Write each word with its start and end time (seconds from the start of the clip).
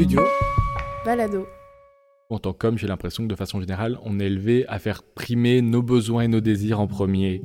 Studio 0.00 0.22
Balado. 1.04 1.46
En 2.30 2.38
tant 2.38 2.54
qu'homme, 2.54 2.78
j'ai 2.78 2.86
l'impression 2.86 3.24
que 3.24 3.28
de 3.28 3.34
façon 3.34 3.60
générale, 3.60 3.98
on 4.02 4.18
est 4.18 4.28
élevé 4.28 4.64
à 4.66 4.78
faire 4.78 5.02
primer 5.02 5.60
nos 5.60 5.82
besoins 5.82 6.22
et 6.22 6.28
nos 6.28 6.40
désirs 6.40 6.80
en 6.80 6.86
premier. 6.86 7.42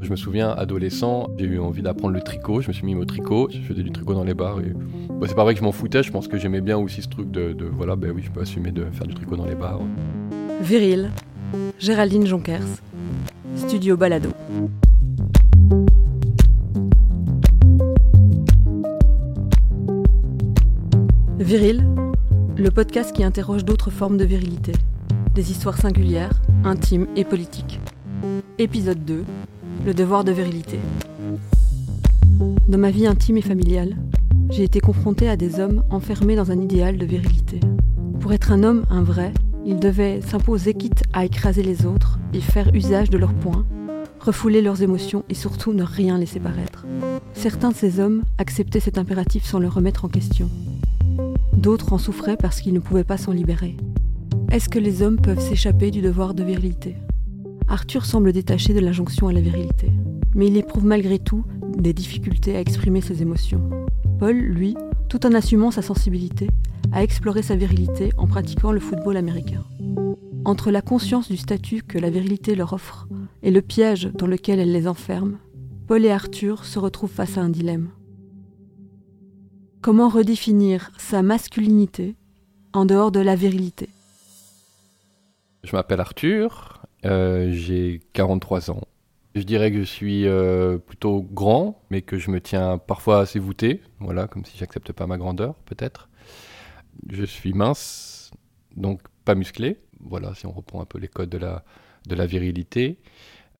Je 0.00 0.10
me 0.10 0.16
souviens, 0.16 0.50
adolescent, 0.50 1.28
j'ai 1.38 1.46
eu 1.46 1.60
envie 1.60 1.82
d'apprendre 1.82 2.14
le 2.14 2.20
tricot. 2.20 2.60
Je 2.60 2.66
me 2.66 2.72
suis 2.72 2.84
mis 2.84 2.96
au 2.96 3.04
tricot. 3.04 3.48
Je 3.48 3.60
faisais 3.60 3.84
du 3.84 3.92
tricot 3.92 4.12
dans 4.12 4.24
les 4.24 4.34
bars. 4.34 4.58
Et... 4.58 4.72
Bah, 5.20 5.26
c'est 5.28 5.36
pas 5.36 5.44
vrai 5.44 5.54
que 5.54 5.60
je 5.60 5.64
m'en 5.64 5.70
foutais. 5.70 6.02
Je 6.02 6.10
pense 6.10 6.26
que 6.26 6.36
j'aimais 6.36 6.62
bien 6.62 6.78
aussi 6.78 7.00
ce 7.00 7.08
truc 7.08 7.30
de, 7.30 7.52
de, 7.52 7.64
voilà, 7.64 7.94
ben 7.94 8.10
oui, 8.10 8.22
je 8.24 8.30
peux 8.32 8.40
assumer 8.40 8.72
de 8.72 8.86
faire 8.86 9.06
du 9.06 9.14
tricot 9.14 9.36
dans 9.36 9.46
les 9.46 9.54
bars. 9.54 9.80
Viril, 10.62 11.12
Géraldine 11.78 12.26
Jonkers, 12.26 12.66
Studio 13.54 13.96
Balado. 13.96 14.30
Viril, 21.44 21.86
le 22.56 22.70
podcast 22.70 23.12
qui 23.12 23.22
interroge 23.22 23.66
d'autres 23.66 23.90
formes 23.90 24.16
de 24.16 24.24
virilité, 24.24 24.72
des 25.34 25.50
histoires 25.50 25.76
singulières, 25.76 26.40
intimes 26.64 27.06
et 27.16 27.24
politiques. 27.24 27.80
Épisode 28.58 29.04
2, 29.04 29.26
le 29.84 29.92
devoir 29.92 30.24
de 30.24 30.32
virilité. 30.32 30.78
Dans 32.66 32.78
ma 32.78 32.90
vie 32.90 33.06
intime 33.06 33.36
et 33.36 33.42
familiale, 33.42 33.94
j'ai 34.48 34.62
été 34.62 34.80
confrontée 34.80 35.28
à 35.28 35.36
des 35.36 35.60
hommes 35.60 35.84
enfermés 35.90 36.34
dans 36.34 36.50
un 36.50 36.58
idéal 36.58 36.96
de 36.96 37.04
virilité. 37.04 37.60
Pour 38.20 38.32
être 38.32 38.50
un 38.50 38.62
homme, 38.62 38.86
un 38.88 39.02
vrai, 39.02 39.30
ils 39.66 39.78
devaient 39.78 40.22
s'imposer 40.22 40.72
quitte 40.72 41.02
à 41.12 41.26
écraser 41.26 41.62
les 41.62 41.84
autres 41.84 42.18
et 42.32 42.40
faire 42.40 42.74
usage 42.74 43.10
de 43.10 43.18
leurs 43.18 43.34
poings, 43.34 43.66
refouler 44.18 44.62
leurs 44.62 44.80
émotions 44.80 45.24
et 45.28 45.34
surtout 45.34 45.74
ne 45.74 45.82
rien 45.82 46.16
laisser 46.16 46.40
paraître. 46.40 46.86
Certains 47.34 47.68
de 47.68 47.76
ces 47.76 48.00
hommes 48.00 48.22
acceptaient 48.38 48.80
cet 48.80 48.96
impératif 48.96 49.44
sans 49.44 49.58
le 49.58 49.68
remettre 49.68 50.06
en 50.06 50.08
question. 50.08 50.48
D'autres 51.64 51.94
en 51.94 51.98
souffraient 51.98 52.36
parce 52.36 52.60
qu'ils 52.60 52.74
ne 52.74 52.78
pouvaient 52.78 53.04
pas 53.04 53.16
s'en 53.16 53.32
libérer. 53.32 53.78
Est-ce 54.52 54.68
que 54.68 54.78
les 54.78 55.00
hommes 55.00 55.18
peuvent 55.18 55.40
s'échapper 55.40 55.90
du 55.90 56.02
devoir 56.02 56.34
de 56.34 56.44
virilité? 56.44 56.94
Arthur 57.68 58.04
semble 58.04 58.34
détaché 58.34 58.74
de 58.74 58.80
l'injonction 58.80 59.28
à 59.28 59.32
la 59.32 59.40
virilité, 59.40 59.90
mais 60.34 60.48
il 60.48 60.58
éprouve 60.58 60.84
malgré 60.84 61.18
tout 61.18 61.42
des 61.78 61.94
difficultés 61.94 62.54
à 62.54 62.60
exprimer 62.60 63.00
ses 63.00 63.22
émotions. 63.22 63.62
Paul, 64.18 64.36
lui, 64.36 64.76
tout 65.08 65.24
en 65.24 65.32
assumant 65.32 65.70
sa 65.70 65.80
sensibilité, 65.80 66.50
a 66.92 67.02
exploré 67.02 67.40
sa 67.40 67.56
virilité 67.56 68.10
en 68.18 68.26
pratiquant 68.26 68.70
le 68.70 68.80
football 68.80 69.16
américain. 69.16 69.64
Entre 70.44 70.70
la 70.70 70.82
conscience 70.82 71.30
du 71.30 71.38
statut 71.38 71.82
que 71.82 71.96
la 71.96 72.10
virilité 72.10 72.56
leur 72.56 72.74
offre 72.74 73.08
et 73.42 73.50
le 73.50 73.62
piège 73.62 74.10
dans 74.12 74.26
lequel 74.26 74.60
elle 74.60 74.72
les 74.72 74.86
enferme, 74.86 75.38
Paul 75.86 76.04
et 76.04 76.10
Arthur 76.10 76.66
se 76.66 76.78
retrouvent 76.78 77.10
face 77.10 77.38
à 77.38 77.40
un 77.40 77.48
dilemme. 77.48 77.88
Comment 79.84 80.08
redéfinir 80.08 80.90
sa 80.96 81.20
masculinité 81.20 82.14
en 82.72 82.86
dehors 82.86 83.12
de 83.12 83.20
la 83.20 83.36
virilité? 83.36 83.90
Je 85.62 85.76
m'appelle 85.76 86.00
Arthur, 86.00 86.86
euh, 87.04 87.52
j'ai 87.52 88.00
43 88.14 88.70
ans. 88.70 88.80
Je 89.34 89.42
dirais 89.42 89.70
que 89.70 89.80
je 89.80 89.82
suis 89.82 90.26
euh, 90.26 90.78
plutôt 90.78 91.20
grand, 91.20 91.82
mais 91.90 92.00
que 92.00 92.16
je 92.16 92.30
me 92.30 92.40
tiens 92.40 92.78
parfois 92.78 93.18
assez 93.18 93.38
voûté, 93.38 93.82
voilà, 94.00 94.26
comme 94.26 94.46
si 94.46 94.56
j'acceptais 94.56 94.94
pas 94.94 95.06
ma 95.06 95.18
grandeur, 95.18 95.54
peut-être. 95.66 96.08
Je 97.10 97.24
suis 97.26 97.52
mince, 97.52 98.30
donc 98.78 99.02
pas 99.26 99.34
musclé, 99.34 99.76
voilà, 100.00 100.34
si 100.34 100.46
on 100.46 100.52
reprend 100.52 100.80
un 100.80 100.86
peu 100.86 100.98
les 100.98 101.08
codes 101.08 101.28
de 101.28 101.36
la, 101.36 101.62
de 102.08 102.14
la 102.14 102.24
virilité. 102.24 102.96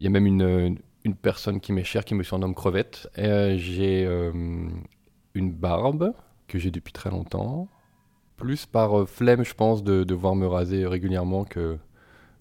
Il 0.01 0.05
y 0.05 0.07
a 0.07 0.11
même 0.11 0.25
une, 0.25 0.79
une 1.05 1.15
personne 1.17 1.61
qui 1.61 1.75
m'est 1.75 1.85
chère 1.85 2.07
qui 2.07 2.15
me 2.15 2.23
surnomme 2.23 2.55
crevette. 2.55 3.11
Euh, 3.19 3.59
j'ai 3.59 4.07
une 5.35 5.53
barbe 5.53 6.15
que 6.47 6.59
j'ai 6.59 6.71
depuis 6.71 6.93
très 6.93 7.11
longtemps, 7.11 7.69
plus 8.37 8.67
par 8.67 9.01
euh, 9.01 9.07
flemme, 9.07 9.45
je 9.45 9.55
pense, 9.55 9.83
de 9.83 10.05
devoir 10.05 10.35
me 10.35 10.47
raser 10.47 10.87
régulièrement 10.87 11.45
que, 11.45 11.79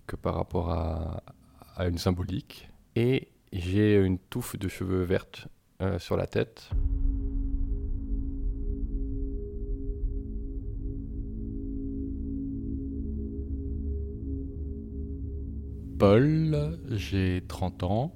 que 0.07 0.15
par 0.15 0.35
rapport 0.35 0.71
à, 0.71 1.23
à 1.75 1.87
une 1.87 1.97
symbolique. 1.97 2.69
Et 2.95 3.29
j'ai 3.51 3.95
une 3.97 4.19
touffe 4.19 4.57
de 4.57 4.67
cheveux 4.67 5.03
vertes 5.03 5.47
euh, 5.81 5.97
sur 5.99 6.17
la 6.17 6.27
tête. 6.27 6.69
Paul, 15.97 16.77
j'ai 16.91 17.43
30 17.47 17.83
ans. 17.83 18.13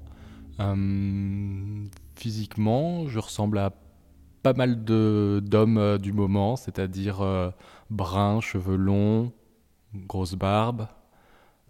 Euh, 0.60 1.84
physiquement, 2.16 3.08
je 3.08 3.18
ressemble 3.18 3.58
à 3.58 3.72
pas 4.52 4.56
mal 4.56 4.82
d'hommes 4.82 5.76
euh, 5.76 5.98
du 5.98 6.14
moment, 6.14 6.56
c'est-à-dire 6.56 7.20
euh, 7.20 7.50
brun, 7.90 8.40
cheveux 8.40 8.76
longs, 8.76 9.30
grosse 9.94 10.36
barbe. 10.36 10.88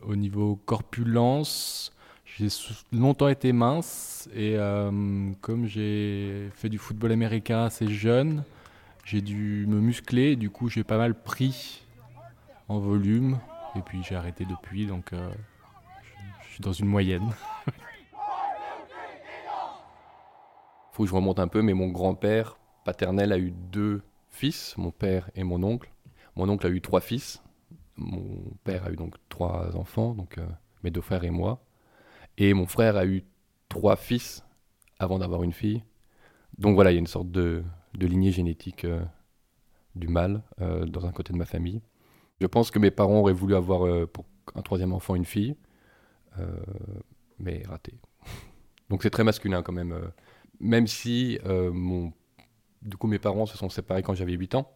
Au 0.07 0.15
niveau 0.15 0.61
corpulence, 0.65 1.93
j'ai 2.25 2.47
longtemps 2.93 3.27
été 3.27 3.53
mince 3.53 4.29
et 4.33 4.55
euh, 4.57 5.33
comme 5.41 5.67
j'ai 5.67 6.51
fait 6.55 6.69
du 6.69 6.79
football 6.79 7.11
américain 7.11 7.65
assez 7.65 7.89
jeune, 7.89 8.45
j'ai 9.05 9.23
dû 9.23 9.67
me 9.67 9.81
muscler. 9.81 10.37
Du 10.37 10.51
coup, 10.51 10.69
j'ai 10.69 10.85
pas 10.85 10.99
mal 10.99 11.21
pris 11.21 11.83
en 12.69 12.79
volume 12.79 13.41
et 13.75 13.81
puis 13.81 14.05
j'ai 14.09 14.15
arrêté 14.15 14.45
depuis, 14.45 14.87
donc 14.87 15.11
je, 15.13 16.53
suis 16.53 16.61
dans 16.61 16.73
une 16.73 16.87
moyenne. 16.87 17.29
faut 20.93 21.03
que 21.03 21.09
je 21.09 21.15
remonte 21.15 21.41
un 21.41 21.49
peu, 21.49 21.61
mais 21.63 21.75
mon 21.75 21.89
grand-père 21.89 22.58
paternel 22.89 23.35
a 23.35 23.39
eu 23.39 23.51
deux 23.51 24.01
fils, 24.31 24.75
mon 24.79 24.91
père 24.91 25.31
et 25.35 25.45
mon 25.45 25.63
oncle. 25.63 25.93
Mon 26.37 26.49
oncle 26.49 26.67
a 26.67 26.71
eu 26.71 26.81
trois 26.81 27.03
fils. 27.03 27.43
Mon 27.97 28.57
père 28.65 28.87
a 28.87 28.91
eu 28.91 28.97
donc 28.97 29.17
trois 29.29 29.77
enfants, 29.77 30.15
donc 30.15 30.39
euh, 30.39 30.47
mes 30.83 30.91
deux 30.91 31.03
frères 31.03 31.23
et 31.23 31.31
moi. 31.31 31.63
Et 32.39 32.55
mon 32.55 32.67
frère 32.67 32.97
a 32.97 33.05
eu 33.05 33.25
trois 33.69 33.97
fils 33.97 34.43
avant 34.99 35.19
d'avoir 35.19 35.43
une 35.43 35.53
fille. 35.53 35.83
Donc 36.57 36.77
voilà, 36.77 36.91
il 36.93 36.95
y 36.95 36.97
a 36.97 37.01
une 37.01 37.07
sorte 37.07 37.31
de, 37.31 37.63
de 37.93 38.07
lignée 38.07 38.33
génétique 38.33 38.87
euh, 38.87 39.05
du 39.95 40.09
mâle 40.09 40.41
euh, 40.63 40.87
dans 40.87 41.05
un 41.05 41.13
côté 41.13 41.35
de 41.35 41.39
ma 41.39 41.45
famille. 41.45 41.83
Je 42.41 42.47
pense 42.47 42.71
que 42.71 42.79
mes 42.79 42.91
parents 42.91 43.19
auraient 43.19 43.35
voulu 43.35 43.55
avoir 43.55 44.09
pour 44.09 44.25
un 44.55 44.63
troisième 44.63 44.95
enfant 44.95 45.15
une 45.15 45.27
fille, 45.27 45.57
mais 47.39 47.65
raté. 47.67 47.99
Donc 48.89 49.03
c'est 49.03 49.11
très 49.11 49.25
masculin 49.25 49.63
quand 49.63 49.73
même. 49.73 50.13
même 50.61 50.87
si 50.87 51.39
mon, 51.45 52.13
du 52.83 52.97
coup 52.97 53.07
mes 53.07 53.19
parents 53.19 53.47
se 53.47 53.57
sont 53.57 53.69
séparés 53.69 54.03
quand 54.03 54.15
j'avais 54.15 54.33
8 54.33 54.55
ans. 54.55 54.71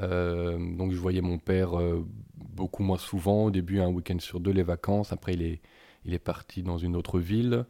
Euh, 0.00 0.58
donc 0.76 0.92
je 0.92 0.96
voyais 0.98 1.20
mon 1.20 1.38
père 1.38 1.78
euh, 1.78 2.06
beaucoup 2.36 2.82
moins 2.82 2.98
souvent. 2.98 3.44
Au 3.44 3.50
début, 3.50 3.80
un 3.80 3.88
week-end 3.88 4.18
sur 4.18 4.40
deux, 4.40 4.52
les 4.52 4.62
vacances. 4.62 5.12
Après, 5.12 5.34
il 5.34 5.42
est, 5.42 5.60
il 6.04 6.14
est 6.14 6.18
parti 6.18 6.62
dans 6.62 6.78
une 6.78 6.96
autre 6.96 7.18
ville 7.18 7.64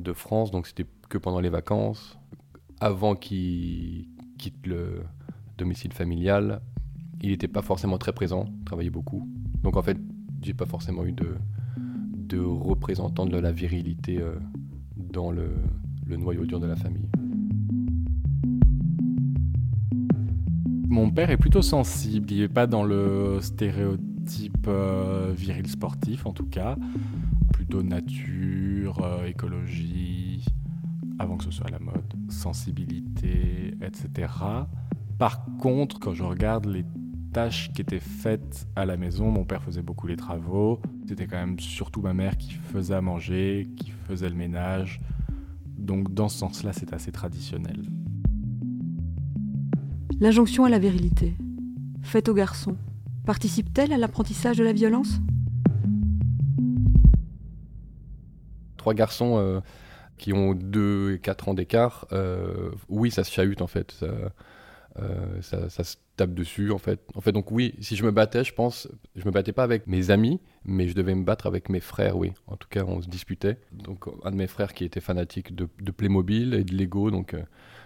de 0.00 0.12
France, 0.12 0.50
donc 0.50 0.66
c'était 0.66 0.86
que 1.08 1.18
pendant 1.18 1.40
les 1.40 1.50
vacances. 1.50 2.18
Avant 2.80 3.14
qu'il 3.14 4.08
quitte 4.38 4.66
le 4.66 5.02
domicile 5.56 5.92
familial, 5.92 6.60
il 7.22 7.30
n'était 7.30 7.48
pas 7.48 7.62
forcément 7.62 7.98
très 7.98 8.12
présent, 8.12 8.46
il 8.58 8.64
travaillait 8.64 8.90
beaucoup. 8.90 9.28
Donc 9.62 9.76
en 9.76 9.82
fait, 9.82 9.96
j'ai 10.42 10.54
pas 10.54 10.66
forcément 10.66 11.04
eu 11.04 11.12
de, 11.12 11.36
de 11.76 12.38
représentant 12.40 13.26
de 13.26 13.38
la 13.38 13.52
virilité 13.52 14.20
euh, 14.20 14.34
dans 14.96 15.30
le, 15.30 15.54
le 16.06 16.16
noyau 16.16 16.44
dur 16.44 16.60
de 16.60 16.66
la 16.66 16.76
famille. 16.76 17.08
Mon 20.94 21.10
père 21.10 21.30
est 21.30 21.36
plutôt 21.36 21.60
sensible, 21.60 22.30
il 22.30 22.42
n'est 22.42 22.48
pas 22.48 22.68
dans 22.68 22.84
le 22.84 23.40
stéréotype 23.40 24.68
euh, 24.68 25.32
viril 25.36 25.66
sportif 25.66 26.24
en 26.24 26.32
tout 26.32 26.46
cas, 26.46 26.76
plutôt 27.52 27.82
nature, 27.82 29.02
euh, 29.02 29.26
écologie, 29.26 30.44
avant 31.18 31.36
que 31.36 31.42
ce 31.42 31.50
soit 31.50 31.68
la 31.68 31.80
mode, 31.80 32.14
sensibilité, 32.28 33.74
etc. 33.82 34.32
Par 35.18 35.44
contre, 35.58 35.98
quand 35.98 36.14
je 36.14 36.22
regarde 36.22 36.66
les 36.66 36.84
tâches 37.32 37.72
qui 37.72 37.82
étaient 37.82 37.98
faites 37.98 38.68
à 38.76 38.86
la 38.86 38.96
maison, 38.96 39.32
mon 39.32 39.44
père 39.44 39.64
faisait 39.64 39.82
beaucoup 39.82 40.06
les 40.06 40.16
travaux, 40.16 40.80
c'était 41.08 41.26
quand 41.26 41.38
même 41.38 41.58
surtout 41.58 42.02
ma 42.02 42.14
mère 42.14 42.38
qui 42.38 42.52
faisait 42.52 42.94
à 42.94 43.00
manger, 43.00 43.68
qui 43.76 43.90
faisait 43.90 44.28
le 44.28 44.36
ménage, 44.36 45.00
donc 45.76 46.14
dans 46.14 46.28
ce 46.28 46.38
sens-là 46.38 46.72
c'est 46.72 46.92
assez 46.92 47.10
traditionnel. 47.10 47.82
L'injonction 50.20 50.64
à 50.64 50.68
la 50.68 50.78
virilité, 50.78 51.34
faite 52.02 52.28
aux 52.28 52.34
garçons, 52.34 52.76
participe-t-elle 53.26 53.92
à 53.92 53.98
l'apprentissage 53.98 54.56
de 54.56 54.64
la 54.64 54.72
violence? 54.72 55.20
Trois 58.76 58.94
garçons 58.94 59.38
euh, 59.38 59.60
qui 60.16 60.32
ont 60.32 60.54
2 60.54 61.14
et 61.14 61.18
4 61.18 61.48
ans 61.48 61.54
d'écart, 61.54 62.06
euh, 62.12 62.70
oui, 62.88 63.10
ça 63.10 63.24
se 63.24 63.32
chahute 63.32 63.60
en 63.60 63.66
fait. 63.66 63.92
Ça, 63.92 64.06
euh, 65.00 65.40
tape 66.16 66.34
dessus 66.34 66.70
en 66.70 66.78
fait. 66.78 67.00
En 67.14 67.20
fait, 67.20 67.32
donc 67.32 67.50
oui, 67.50 67.74
si 67.80 67.96
je 67.96 68.04
me 68.04 68.10
battais, 68.10 68.44
je 68.44 68.54
pense, 68.54 68.88
je 69.16 69.24
me 69.24 69.30
battais 69.30 69.52
pas 69.52 69.64
avec 69.64 69.86
mes 69.86 70.10
amis, 70.10 70.40
mais 70.64 70.88
je 70.88 70.94
devais 70.94 71.14
me 71.14 71.24
battre 71.24 71.46
avec 71.46 71.68
mes 71.68 71.80
frères, 71.80 72.16
oui. 72.16 72.32
En 72.46 72.56
tout 72.56 72.68
cas, 72.68 72.84
on 72.86 73.00
se 73.02 73.08
disputait. 73.08 73.58
Donc 73.72 74.04
un 74.22 74.30
de 74.30 74.36
mes 74.36 74.46
frères 74.46 74.74
qui 74.74 74.84
était 74.84 75.00
fanatique 75.00 75.54
de, 75.54 75.68
de 75.80 75.90
Playmobil 75.90 76.54
et 76.54 76.64
de 76.64 76.74
Lego, 76.74 77.10
donc 77.10 77.34
euh, 77.34 77.42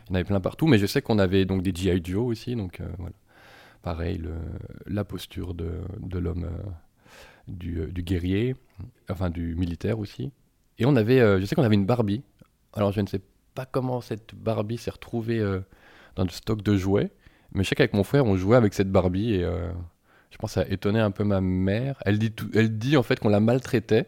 il 0.06 0.10
y 0.10 0.12
en 0.12 0.14
avait 0.16 0.24
plein 0.24 0.40
partout. 0.40 0.66
Mais 0.66 0.78
je 0.78 0.86
sais 0.86 1.02
qu'on 1.02 1.18
avait 1.18 1.44
donc 1.44 1.62
des 1.62 1.72
G.I. 1.74 2.00
Joe 2.04 2.24
aussi, 2.24 2.54
donc 2.54 2.80
euh, 2.80 2.88
voilà. 2.98 3.14
pareil, 3.82 4.22
la 4.86 5.04
posture 5.04 5.54
de, 5.54 6.18
l'homme, 6.18 6.48
du, 7.46 8.02
guerrier, 8.02 8.56
enfin 9.10 9.30
du 9.30 9.54
militaire 9.56 9.98
aussi. 9.98 10.32
Et 10.78 10.86
on 10.86 10.96
avait, 10.96 11.40
je 11.40 11.44
sais 11.44 11.54
qu'on 11.54 11.64
avait 11.64 11.74
une 11.74 11.86
Barbie. 11.86 12.22
Alors 12.74 12.92
je 12.92 13.00
ne 13.00 13.06
sais 13.06 13.20
pas 13.54 13.66
comment 13.66 14.00
cette 14.00 14.34
Barbie 14.34 14.78
s'est 14.78 14.90
retrouvée 14.90 15.40
dans 16.14 16.24
le 16.24 16.30
stock 16.30 16.62
de 16.62 16.76
jouets, 16.76 17.10
mais 17.52 17.64
je 17.64 17.68
sais 17.68 17.74
qu'avec 17.74 17.94
mon 17.94 18.04
frère, 18.04 18.26
on 18.26 18.36
jouait 18.36 18.56
avec 18.56 18.74
cette 18.74 18.90
Barbie 18.90 19.34
et 19.34 19.46
je 20.30 20.36
pense 20.36 20.50
que 20.50 20.54
ça 20.54 20.60
a 20.60 20.72
étonné 20.72 21.00
un 21.00 21.10
peu 21.10 21.24
ma 21.24 21.40
mère. 21.40 21.96
Elle 22.04 22.18
dit, 22.18 22.32
elle 22.54 22.76
dit 22.78 22.96
en 22.96 23.02
fait 23.02 23.18
qu'on 23.18 23.28
la 23.28 23.40
maltraitait. 23.40 24.06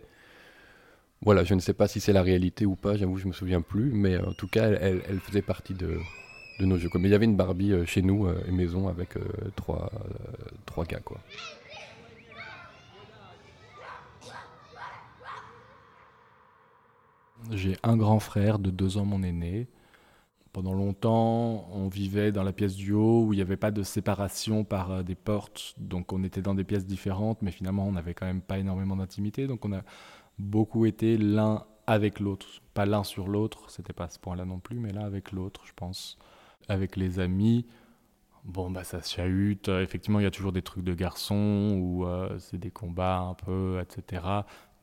Voilà, 1.23 1.45
je 1.45 1.53
ne 1.53 1.61
sais 1.61 1.75
pas 1.75 1.87
si 1.87 2.01
c'est 2.01 2.15
la 2.15 2.23
réalité 2.23 2.65
ou 2.65 2.77
pas, 2.77 2.97
j'avoue, 2.97 3.19
je 3.19 3.27
me 3.27 3.33
souviens 3.33 3.61
plus, 3.61 3.91
mais 3.93 4.19
en 4.19 4.33
tout 4.33 4.49
cas, 4.49 4.71
elle, 4.71 5.21
faisait 5.21 5.43
partie 5.43 5.75
de, 5.75 5.99
de, 6.59 6.65
nos 6.65 6.79
jeux. 6.79 6.89
Mais 6.95 7.09
il 7.09 7.13
y 7.13 7.15
avait 7.15 7.27
une 7.27 7.37
Barbie 7.37 7.73
euh, 7.73 7.85
chez 7.85 8.01
nous, 8.01 8.27
euh, 8.27 8.43
maison, 8.51 8.89
avec 8.89 9.17
euh, 9.19 9.23
trois, 9.55 9.93
trois 10.65 10.87
gars, 10.87 11.01
quoi. 11.05 11.19
J'ai 17.51 17.77
un 17.83 17.97
grand 17.97 18.21
frère 18.21 18.59
de 18.59 18.71
deux 18.71 18.97
ans, 18.97 19.05
mon 19.05 19.23
aîné. 19.23 19.67
Pendant 20.52 20.75
longtemps, 20.75 21.69
on 21.70 21.87
vivait 21.87 22.32
dans 22.32 22.43
la 22.43 22.52
pièce 22.52 22.75
du 22.75 22.93
haut 22.93 23.25
où 23.25 23.32
il 23.32 23.37
n'y 23.37 23.43
avait 23.43 23.56
pas 23.56 23.70
de 23.70 23.85
séparation 23.85 24.64
par 24.64 24.91
euh, 24.91 25.02
des 25.05 25.14
portes, 25.14 25.75
donc 25.79 26.12
on 26.12 26.25
était 26.25 26.43
dans 26.43 26.56
des 26.56 26.64
pièces 26.64 26.87
différentes, 26.87 27.41
mais 27.41 27.52
finalement 27.52 27.87
on 27.87 27.93
n'avait 27.93 28.14
quand 28.14 28.26
même 28.26 28.41
pas 28.41 28.58
énormément 28.58 28.97
d'intimité, 28.97 29.47
donc 29.47 29.64
on 29.64 29.73
a 29.73 29.82
beaucoup 30.41 30.87
été 30.87 31.17
l'un 31.17 31.64
avec 31.87 32.19
l'autre, 32.19 32.47
pas 32.75 32.85
l'un 32.85 33.05
sur 33.05 33.29
l'autre, 33.29 33.70
c'était 33.70 33.93
pas 33.93 34.05
à 34.05 34.11
ce 34.11 34.19
point-là 34.19 34.44
non 34.44 34.58
plus, 34.58 34.81
mais 34.81 34.91
l'un 34.91 35.05
avec 35.05 35.31
l'autre, 35.31 35.62
je 35.67 35.73
pense. 35.75 36.19
Avec 36.69 36.97
les 36.97 37.20
amis, 37.20 37.64
bon 38.44 38.70
bah 38.70 38.82
ça 38.82 39.02
se 39.02 39.14
chahute, 39.14 39.69
effectivement 39.69 40.19
il 40.19 40.25
y 40.25 40.26
a 40.26 40.32
toujours 40.32 40.52
des 40.52 40.62
trucs 40.62 40.85
de 40.85 40.94
garçons 40.94 41.79
où 41.81 42.06
euh, 42.06 42.37
c'est 42.41 42.58
des 42.58 42.70
combats 42.73 43.20
un 43.20 43.35
peu, 43.35 43.81
etc. 43.81 44.25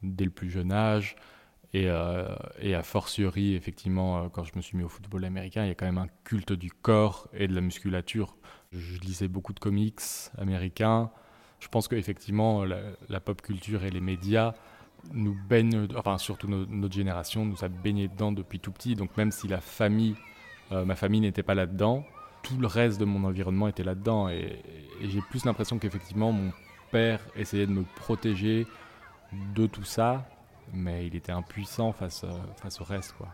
Dès 0.01 0.25
le 0.25 0.31
plus 0.31 0.49
jeune 0.49 0.71
âge. 0.71 1.17
Et, 1.73 1.89
euh, 1.89 2.33
et, 2.59 2.75
a 2.75 2.83
fortiori, 2.83 3.55
effectivement, 3.55 4.17
euh, 4.17 4.29
quand 4.29 4.43
je 4.45 4.53
me 4.55 4.61
suis 4.61 4.77
mis 4.77 4.83
au 4.83 4.89
football 4.89 5.25
américain, 5.25 5.65
il 5.65 5.67
y 5.67 5.71
a 5.71 5.75
quand 5.75 5.85
même 5.85 5.97
un 5.97 6.07
culte 6.23 6.53
du 6.53 6.71
corps 6.71 7.27
et 7.33 7.47
de 7.47 7.53
la 7.53 7.61
musculature. 7.61 8.37
Je 8.71 8.99
lisais 8.99 9.27
beaucoup 9.27 9.53
de 9.53 9.59
comics 9.59 10.01
américains. 10.37 11.11
Je 11.59 11.67
pense 11.67 11.87
qu'effectivement, 11.87 12.63
la, 12.63 12.79
la, 13.09 13.19
pop 13.19 13.41
culture 13.41 13.83
et 13.83 13.89
les 13.89 13.99
médias 13.99 14.53
nous 15.13 15.37
baignent, 15.49 15.87
enfin 15.95 16.17
surtout 16.17 16.47
notre 16.47 16.93
génération, 16.93 17.45
nous 17.45 17.63
a 17.63 17.67
baigné 17.67 18.07
dedans 18.07 18.31
depuis 18.31 18.59
tout 18.59 18.71
petit. 18.71 18.95
Donc 18.95 19.15
même 19.17 19.31
si 19.31 19.47
la 19.47 19.59
famille, 19.59 20.15
euh, 20.71 20.85
ma 20.85 20.95
famille 20.95 21.21
n'était 21.21 21.43
pas 21.43 21.55
là-dedans, 21.55 22.05
tout 22.43 22.57
le 22.57 22.67
reste 22.67 22.99
de 22.99 23.05
mon 23.05 23.25
environnement 23.25 23.67
était 23.67 23.83
là-dedans. 23.83 24.29
Et 24.29 24.61
j'ai 25.01 25.21
plus 25.29 25.45
l'impression 25.45 25.79
qu'effectivement, 25.79 26.31
mon 26.31 26.51
père 26.91 27.19
essayait 27.35 27.67
de 27.67 27.71
me 27.71 27.83
protéger 27.95 28.65
de 29.53 29.67
tout 29.67 29.83
ça 29.83 30.25
mais 30.73 31.07
il 31.07 31.15
était 31.15 31.31
impuissant 31.31 31.91
face, 31.91 32.23
euh, 32.23 32.37
face 32.61 32.79
au 32.81 32.83
reste. 32.83 33.13
Quoi. 33.17 33.27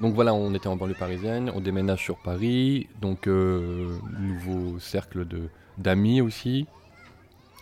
Donc 0.00 0.14
voilà, 0.14 0.34
on 0.34 0.54
était 0.54 0.68
en 0.68 0.76
banlieue 0.76 0.94
parisienne, 0.94 1.50
on 1.54 1.60
déménage 1.60 2.02
sur 2.02 2.18
Paris, 2.18 2.88
donc 3.00 3.26
euh, 3.26 3.96
nouveau 4.18 4.78
cercle 4.78 5.26
d'amis 5.78 6.20
aussi. 6.20 6.66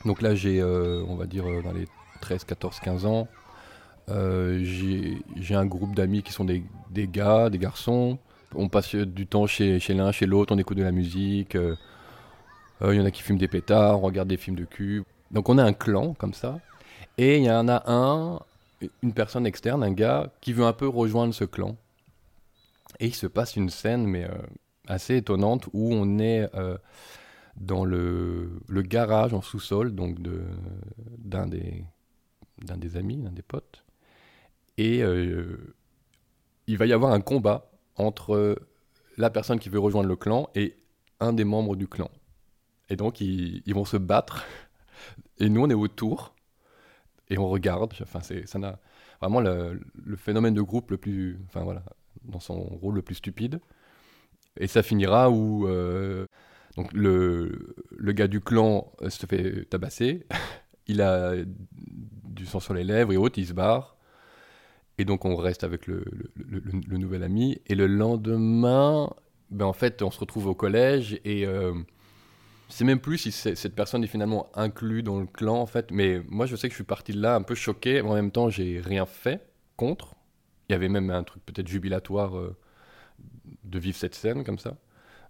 Donc 0.04 0.20
là, 0.20 0.34
j'ai, 0.34 0.60
euh, 0.60 1.04
on 1.08 1.16
va 1.16 1.26
dire, 1.26 1.44
dans 1.62 1.72
les 1.72 1.86
13, 2.20 2.44
14, 2.44 2.80
15 2.80 3.06
ans, 3.06 3.28
j'ai, 4.08 5.22
un 5.50 5.66
groupe 5.66 5.94
d'amis 5.94 6.22
qui 6.22 6.32
sont 6.32 6.44
des, 6.44 6.64
gars, 6.92 7.50
des 7.50 7.58
garçons. 7.58 8.18
On 8.54 8.68
passe 8.68 8.94
du 8.94 9.26
temps 9.26 9.46
chez, 9.46 9.80
chez 9.80 9.94
l'un, 9.94 10.12
chez 10.12 10.26
l'autre, 10.26 10.54
on 10.54 10.58
écoute 10.58 10.76
de 10.76 10.82
la 10.82 10.92
musique. 10.92 11.54
Il 11.54 12.94
y 12.94 13.00
en 13.00 13.04
a 13.06 13.10
qui 13.10 13.22
fument 13.22 13.38
des 13.38 13.48
pétards, 13.48 14.02
on 14.02 14.06
regarde 14.06 14.28
des 14.28 14.36
films 14.36 14.56
de 14.56 14.64
cul. 14.64 15.04
Donc 15.34 15.48
on 15.48 15.58
a 15.58 15.64
un 15.64 15.72
clan 15.72 16.14
comme 16.14 16.32
ça, 16.32 16.60
et 17.18 17.38
il 17.38 17.44
y 17.44 17.50
en 17.50 17.68
a 17.68 17.82
un, 17.90 18.40
une 19.02 19.12
personne 19.12 19.46
externe, 19.46 19.82
un 19.82 19.92
gars, 19.92 20.32
qui 20.40 20.52
veut 20.52 20.64
un 20.64 20.72
peu 20.72 20.88
rejoindre 20.88 21.34
ce 21.34 21.44
clan. 21.44 21.76
Et 23.00 23.06
il 23.06 23.14
se 23.14 23.26
passe 23.26 23.56
une 23.56 23.68
scène, 23.68 24.06
mais 24.06 24.24
euh, 24.24 24.38
assez 24.86 25.16
étonnante, 25.16 25.68
où 25.72 25.92
on 25.92 26.20
est 26.20 26.48
euh, 26.54 26.78
dans 27.56 27.84
le, 27.84 28.60
garage 28.68 29.34
en 29.34 29.42
sous-sol, 29.42 29.92
donc 29.94 30.18
d'un 30.20 31.48
des, 31.48 31.84
des 32.58 32.96
amis, 32.96 33.16
d'un 33.16 33.32
des 33.32 33.42
potes. 33.42 33.84
Et 34.78 35.02
euh, 35.02 35.74
il 36.68 36.78
va 36.78 36.86
y 36.86 36.92
avoir 36.92 37.12
un 37.12 37.20
combat 37.20 37.70
entre 37.96 38.56
la 39.16 39.30
personne 39.30 39.58
qui 39.58 39.68
veut 39.68 39.80
rejoindre 39.80 40.08
le 40.08 40.16
clan 40.16 40.48
et 40.54 40.76
un 41.18 41.32
des 41.32 41.44
membres 41.44 41.74
du 41.74 41.88
clan. 41.88 42.10
Et 42.88 42.96
donc 42.96 43.20
ils 43.20 43.74
vont 43.74 43.84
se 43.84 43.96
battre 43.96 44.44
et 45.38 45.48
nous, 45.48 45.62
on 45.62 45.70
est 45.70 45.74
autour 45.74 46.34
et 47.30 47.38
on 47.38 47.48
regarde. 47.48 47.94
Enfin, 48.02 48.20
c'est, 48.20 48.46
ça 48.46 48.58
n'a 48.58 48.78
vraiment 49.20 49.40
le, 49.40 49.80
phénomène 50.16 50.54
de 50.54 50.62
groupe 50.62 50.90
le 50.90 50.96
plus, 50.96 51.38
enfin 51.46 51.62
voilà, 51.64 51.82
dans 52.24 52.40
son 52.40 52.60
rôle 52.60 52.96
le 52.96 53.02
plus 53.02 53.16
stupide. 53.16 53.60
Et 54.58 54.66
ça 54.66 54.82
finira 54.82 55.30
où 55.30 55.66
euh, 55.66 56.26
donc 56.76 56.92
le, 56.92 57.74
le 57.90 58.12
gars 58.12 58.28
du 58.28 58.40
clan 58.40 58.92
se 59.08 59.26
fait 59.26 59.64
tabasser. 59.66 60.26
il 60.86 61.02
a 61.02 61.34
du 62.24 62.46
sang 62.46 62.60
sur 62.60 62.74
les 62.74 62.84
lèvres 62.84 63.12
et 63.12 63.16
autres, 63.16 63.38
il 63.38 63.46
se 63.46 63.52
barre. 63.52 63.96
Et 64.98 65.04
donc 65.04 65.24
on 65.24 65.34
reste 65.34 65.64
avec 65.64 65.86
le, 65.86 66.04
le, 66.36 66.62
le 66.86 66.98
nouvel 66.98 67.22
ami. 67.24 67.60
Et 67.66 67.74
le 67.74 67.86
lendemain, 67.86 69.10
ben 69.50 69.66
en 69.66 69.72
fait, 69.72 70.02
on 70.02 70.10
se 70.10 70.20
retrouve 70.20 70.46
au 70.46 70.54
collège 70.54 71.20
et 71.24 71.46
euh, 71.46 71.74
sais 72.68 72.84
même 72.84 73.00
plus 73.00 73.18
si 73.18 73.32
cette 73.32 73.74
personne 73.74 74.04
est 74.04 74.08
finalement 74.08 74.48
inclue 74.54 75.02
dans 75.02 75.20
le 75.20 75.26
clan 75.26 75.60
en 75.60 75.66
fait. 75.66 75.90
Mais 75.90 76.22
moi 76.28 76.46
je 76.46 76.56
sais 76.56 76.68
que 76.68 76.72
je 76.72 76.76
suis 76.76 76.84
parti 76.84 77.12
de 77.12 77.20
là 77.20 77.34
un 77.34 77.42
peu 77.42 77.54
choqué. 77.54 78.00
En 78.00 78.14
même 78.14 78.30
temps 78.30 78.48
j'ai 78.48 78.80
rien 78.80 79.06
fait 79.06 79.46
contre. 79.76 80.14
Il 80.68 80.72
y 80.72 80.74
avait 80.74 80.88
même 80.88 81.10
un 81.10 81.22
truc 81.24 81.44
peut-être 81.44 81.68
jubilatoire 81.68 82.36
euh, 82.36 82.56
de 83.64 83.78
vivre 83.78 83.96
cette 83.96 84.14
scène 84.14 84.44
comme 84.44 84.58
ça. 84.58 84.76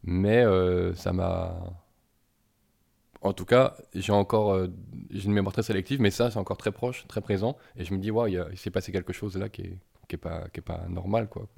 Mais 0.04 0.44
euh, 0.44 0.94
ça 0.94 1.12
m'a... 1.12 1.54
En 3.22 3.32
tout 3.32 3.46
cas, 3.46 3.74
j'ai 3.94 4.12
encore 4.12 4.52
euh, 4.52 4.68
une 5.10 5.32
mémoire 5.32 5.54
très 5.54 5.62
sélective, 5.62 6.00
mais 6.00 6.10
ça 6.10 6.30
c'est 6.30 6.38
encore 6.38 6.58
très 6.58 6.72
proche, 6.72 7.06
très 7.08 7.22
présent. 7.22 7.56
Et 7.76 7.84
je 7.84 7.94
me 7.94 7.98
dis, 7.98 8.10
waouh, 8.10 8.28
il, 8.28 8.58
s'est 8.58 8.70
passé 8.70 8.92
quelque 8.92 9.14
chose 9.14 9.36
là 9.38 9.48
qui 9.48 9.62
est, 9.62 9.78
qui 10.08 10.16
est, 10.16 10.18
pas, 10.18 10.46
qui 10.52 10.60
pas 10.60 10.86
normal. 10.88 11.28
Quoi. 11.28 11.48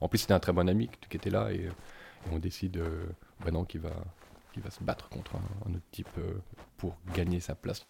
En 0.00 0.08
plus 0.08 0.18
c'était 0.18 0.34
un 0.34 0.40
très 0.40 0.52
bon 0.52 0.68
ami 0.68 0.90
qui 1.08 1.16
était 1.16 1.30
là 1.30 1.50
et, 1.52 1.68
on 2.32 2.38
décide 2.40 2.82
vraiment 3.40 3.64
qu'il 3.64 3.80
va 3.80 3.92
va 4.60 4.70
se 4.70 4.82
battre 4.82 5.08
contre 5.08 5.36
un, 5.36 5.70
autre 5.70 5.84
type 5.90 6.08
euh, 6.18 6.40
pour 6.76 6.96
gagner 7.14 7.40
sa 7.40 7.54
place. 7.54 7.86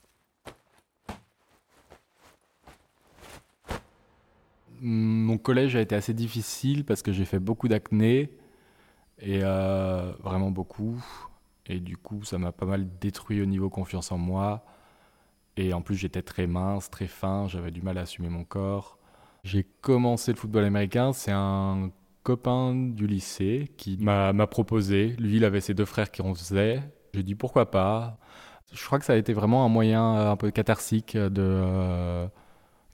Mon 4.81 5.39
collège 5.39 5.75
a 5.75 5.81
été 5.81 5.95
assez 5.95 6.15
difficile 6.15 6.85
parce 6.85 7.03
que 7.03 7.13
j'ai 7.13 7.25
fait 7.25 7.41
beaucoup 7.41 7.67
d'acné 7.67 8.31
et 9.19 9.41
euh, 9.43 10.13
vraiment 10.21 10.51
beaucoup. 10.51 11.03
Et 11.67 11.81
du 11.81 11.97
coup, 11.97 12.23
ça 12.25 12.39
m'a 12.39 12.53
pas 12.53 12.67
mal 12.67 12.89
détruit 13.01 13.43
au 13.43 13.47
niveau 13.47 13.69
confiance 13.69 14.13
en 14.13 14.19
moi. 14.19 14.65
Et 15.57 15.73
en 15.73 15.83
plus, 15.83 15.97
j'étais 15.97 16.23
très 16.23 16.47
mince, 16.47 16.89
très 16.91 17.09
fin, 17.09 17.49
j'avais 17.49 17.73
du 17.73 17.83
mal 17.83 17.99
à 17.99 18.03
assumer 18.03 18.29
mon 18.29 18.45
corps. 18.45 18.99
J'ai 19.43 19.65
commencé 19.65 20.33
le 20.33 20.39
football 20.39 20.65
américain, 20.65 21.13
c'est 21.13 21.33
un 21.33 21.91
copain 22.23 22.75
du 22.75 23.07
lycée 23.07 23.71
qui 23.77 23.97
m'a 23.99 24.47
proposé. 24.47 25.17
Lui, 25.19 25.37
il 25.37 25.45
avait 25.45 25.61
ses 25.61 25.75
deux 25.75 25.85
frères 25.85 26.11
qui 26.11 26.23
en 26.23 26.35
faisaient. 26.35 26.83
J'ai 27.15 27.23
dit 27.23 27.35
pourquoi 27.35 27.71
pas? 27.71 28.19
Je 28.73 28.85
crois 28.85 28.99
que 28.99 29.05
ça 29.05 29.15
a 29.15 29.17
été 29.17 29.33
vraiment 29.33 29.65
un 29.65 29.69
moyen 29.69 30.17
euh, 30.17 30.31
un 30.31 30.37
peu 30.37 30.51
catharsique 30.51 31.17
de 31.17 31.31
euh, 31.39 32.27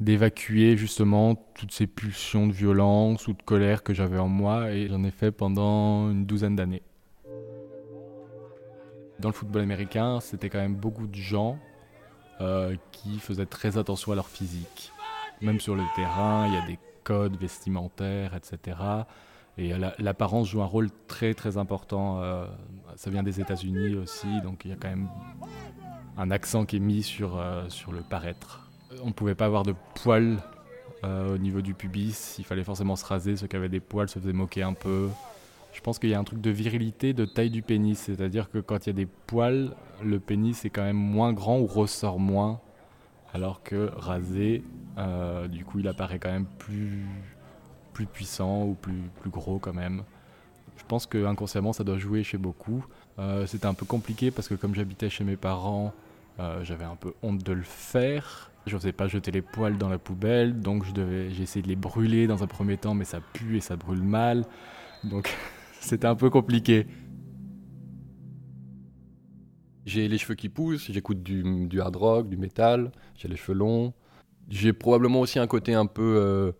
d'évacuer 0.00 0.76
justement 0.76 1.34
toutes 1.54 1.72
ces 1.72 1.86
pulsions 1.86 2.46
de 2.46 2.52
violence 2.52 3.26
ou 3.26 3.32
de 3.32 3.42
colère 3.42 3.82
que 3.82 3.94
j'avais 3.94 4.18
en 4.18 4.28
moi 4.28 4.70
et 4.72 4.88
j'en 4.88 5.02
ai 5.02 5.10
fait 5.10 5.32
pendant 5.32 6.10
une 6.10 6.26
douzaine 6.26 6.56
d'années. 6.56 6.82
Dans 9.18 9.28
le 9.28 9.34
football 9.34 9.62
américain, 9.62 10.20
c'était 10.20 10.48
quand 10.48 10.58
même 10.58 10.74
beaucoup 10.74 11.06
de 11.06 11.14
gens 11.14 11.58
euh, 12.40 12.76
qui 12.92 13.18
faisaient 13.18 13.46
très 13.46 13.78
attention 13.78 14.12
à 14.12 14.14
leur 14.14 14.28
physique. 14.28 14.92
Même 15.40 15.60
sur 15.60 15.74
le 15.74 15.82
terrain, 15.96 16.46
il 16.48 16.54
y 16.54 16.56
a 16.56 16.66
des 16.66 16.78
codes 17.04 17.36
vestimentaires, 17.36 18.34
etc. 18.34 18.76
Et 19.56 19.72
l'apparence 19.98 20.48
joue 20.48 20.62
un 20.62 20.66
rôle 20.66 20.88
très 21.06 21.32
très 21.34 21.58
important. 21.58 22.20
Euh, 22.20 22.46
ça 22.96 23.10
vient 23.10 23.22
des 23.22 23.40
États-Unis 23.40 23.94
aussi, 23.94 24.40
donc 24.42 24.64
il 24.64 24.72
y 24.72 24.74
a 24.74 24.76
quand 24.76 24.88
même 24.88 25.08
un 26.16 26.30
accent 26.30 26.64
qui 26.64 26.76
est 26.76 26.80
mis 26.80 27.02
sur, 27.02 27.38
euh, 27.38 27.68
sur 27.68 27.92
le 27.92 28.00
paraître. 28.00 28.68
On 29.02 29.08
ne 29.08 29.12
pouvait 29.12 29.34
pas 29.34 29.46
avoir 29.46 29.62
de 29.62 29.74
poils 30.02 30.38
euh, 31.04 31.34
au 31.34 31.38
niveau 31.38 31.60
du 31.60 31.74
pubis, 31.74 32.36
il 32.38 32.44
fallait 32.44 32.64
forcément 32.64 32.96
se 32.96 33.04
raser. 33.04 33.36
Ceux 33.36 33.46
qui 33.46 33.56
avaient 33.56 33.68
des 33.68 33.80
poils 33.80 34.08
se 34.08 34.18
faisaient 34.18 34.32
moquer 34.32 34.62
un 34.62 34.72
peu. 34.72 35.08
Je 35.72 35.80
pense 35.80 35.98
qu'il 35.98 36.10
y 36.10 36.14
a 36.14 36.18
un 36.18 36.24
truc 36.24 36.40
de 36.40 36.50
virilité, 36.50 37.12
de 37.12 37.24
taille 37.24 37.50
du 37.50 37.62
pénis, 37.62 37.98
c'est-à-dire 37.98 38.50
que 38.50 38.58
quand 38.58 38.86
il 38.86 38.88
y 38.88 38.90
a 38.90 38.94
des 38.94 39.06
poils, 39.06 39.74
le 40.02 40.20
pénis 40.20 40.64
est 40.64 40.70
quand 40.70 40.84
même 40.84 40.96
moins 40.96 41.32
grand 41.32 41.58
ou 41.58 41.66
ressort 41.66 42.18
moins 42.18 42.60
alors 43.34 43.62
que 43.64 43.90
rasé, 43.96 44.62
euh, 44.96 45.48
du 45.48 45.64
coup, 45.64 45.80
il 45.80 45.88
apparaît 45.88 46.20
quand 46.20 46.30
même 46.30 46.46
plus, 46.58 47.04
plus 47.92 48.06
puissant 48.06 48.62
ou 48.62 48.74
plus, 48.74 49.02
plus 49.20 49.30
gros 49.30 49.58
quand 49.58 49.74
même. 49.74 50.04
Je 50.76 50.84
pense 50.86 51.06
que 51.06 51.26
inconsciemment 51.26 51.72
ça 51.72 51.84
doit 51.84 51.98
jouer 51.98 52.22
chez 52.22 52.38
beaucoup. 52.38 52.84
Euh, 53.18 53.44
c'était 53.46 53.66
un 53.66 53.74
peu 53.74 53.86
compliqué 53.86 54.30
parce 54.30 54.48
que 54.48 54.54
comme 54.54 54.74
j'habitais 54.74 55.10
chez 55.10 55.24
mes 55.24 55.36
parents, 55.36 55.92
euh, 56.38 56.62
j'avais 56.62 56.84
un 56.84 56.96
peu 56.96 57.12
honte 57.22 57.42
de 57.42 57.52
le 57.52 57.62
faire. 57.62 58.50
Je 58.66 58.76
n'osais 58.76 58.92
pas 58.92 59.08
jeter 59.08 59.32
les 59.32 59.42
poils 59.42 59.76
dans 59.76 59.88
la 59.88 59.98
poubelle, 59.98 60.60
donc 60.60 60.84
j'ai 60.94 61.42
essayé 61.42 61.62
de 61.62 61.68
les 61.68 61.76
brûler 61.76 62.26
dans 62.26 62.42
un 62.42 62.46
premier 62.46 62.78
temps, 62.78 62.94
mais 62.94 63.04
ça 63.04 63.20
pue 63.32 63.56
et 63.56 63.60
ça 63.60 63.76
brûle 63.76 64.02
mal. 64.02 64.44
Donc 65.02 65.36
c'était 65.80 66.06
un 66.06 66.14
peu 66.14 66.30
compliqué. 66.30 66.86
J'ai 69.84 70.08
les 70.08 70.18
cheveux 70.18 70.34
qui 70.34 70.48
poussent, 70.48 70.90
j'écoute 70.90 71.22
du, 71.22 71.80
hard 71.80 71.96
rock, 71.96 72.28
du 72.28 72.36
métal, 72.36 72.90
j'ai 73.16 73.28
les 73.28 73.36
cheveux 73.36 73.56
longs. 73.56 73.92
J'ai 74.48 74.72
probablement 74.72 75.20
aussi 75.20 75.38
un 75.38 75.46
côté 75.46 75.74
un 75.74 75.86
peu 75.86 76.16
euh, 76.18 76.52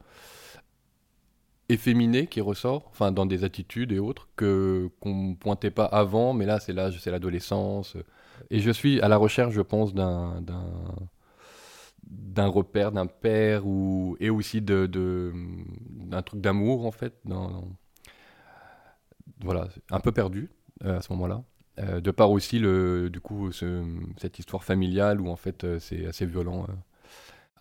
efféminé 1.68 2.26
qui 2.26 2.40
ressort, 2.40 2.86
enfin 2.90 3.12
dans 3.12 3.26
des 3.26 3.44
attitudes 3.44 3.92
et 3.92 3.98
autres 3.98 4.28
que 4.36 4.90
qu'on 5.00 5.34
pointait 5.34 5.70
pas 5.70 5.84
avant, 5.86 6.32
mais 6.34 6.46
là 6.46 6.60
c'est 6.60 6.72
l'âge, 6.72 6.98
c'est 7.00 7.10
l'adolescence. 7.10 7.96
Et 8.50 8.60
je 8.60 8.70
suis 8.70 9.00
à 9.00 9.08
la 9.08 9.16
recherche, 9.16 9.54
je 9.54 9.62
pense, 9.62 9.94
d'un 9.94 10.42
d'un 12.06 12.46
repère, 12.46 12.92
d'un 12.92 13.06
père 13.06 13.66
ou 13.66 14.16
et 14.20 14.30
aussi 14.30 14.60
de 14.60 14.86
d'un 15.90 16.22
truc 16.22 16.40
d'amour 16.40 16.86
en 16.86 16.90
fait, 16.90 17.14
dans, 17.24 17.64
voilà, 19.40 19.68
un 19.90 20.00
peu 20.00 20.12
perdu 20.12 20.50
euh, 20.84 20.98
à 20.98 21.02
ce 21.02 21.12
moment-là. 21.12 21.42
Euh, 21.80 22.00
de 22.00 22.10
part 22.12 22.30
aussi 22.30 22.60
le 22.60 23.10
du 23.10 23.20
coup 23.20 23.50
cette 23.50 24.38
histoire 24.38 24.62
familiale 24.62 25.20
où 25.20 25.28
en 25.28 25.34
fait 25.34 25.64
euh, 25.64 25.80
c'est 25.80 26.06
assez 26.06 26.24
violent 26.24 26.68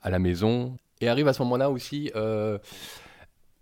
à 0.04 0.12
la 0.12 0.20
maison 0.20 0.78
et 1.02 1.10
arrive 1.10 1.28
à 1.28 1.34
ce 1.34 1.42
moment-là 1.42 1.72
aussi 1.72 2.12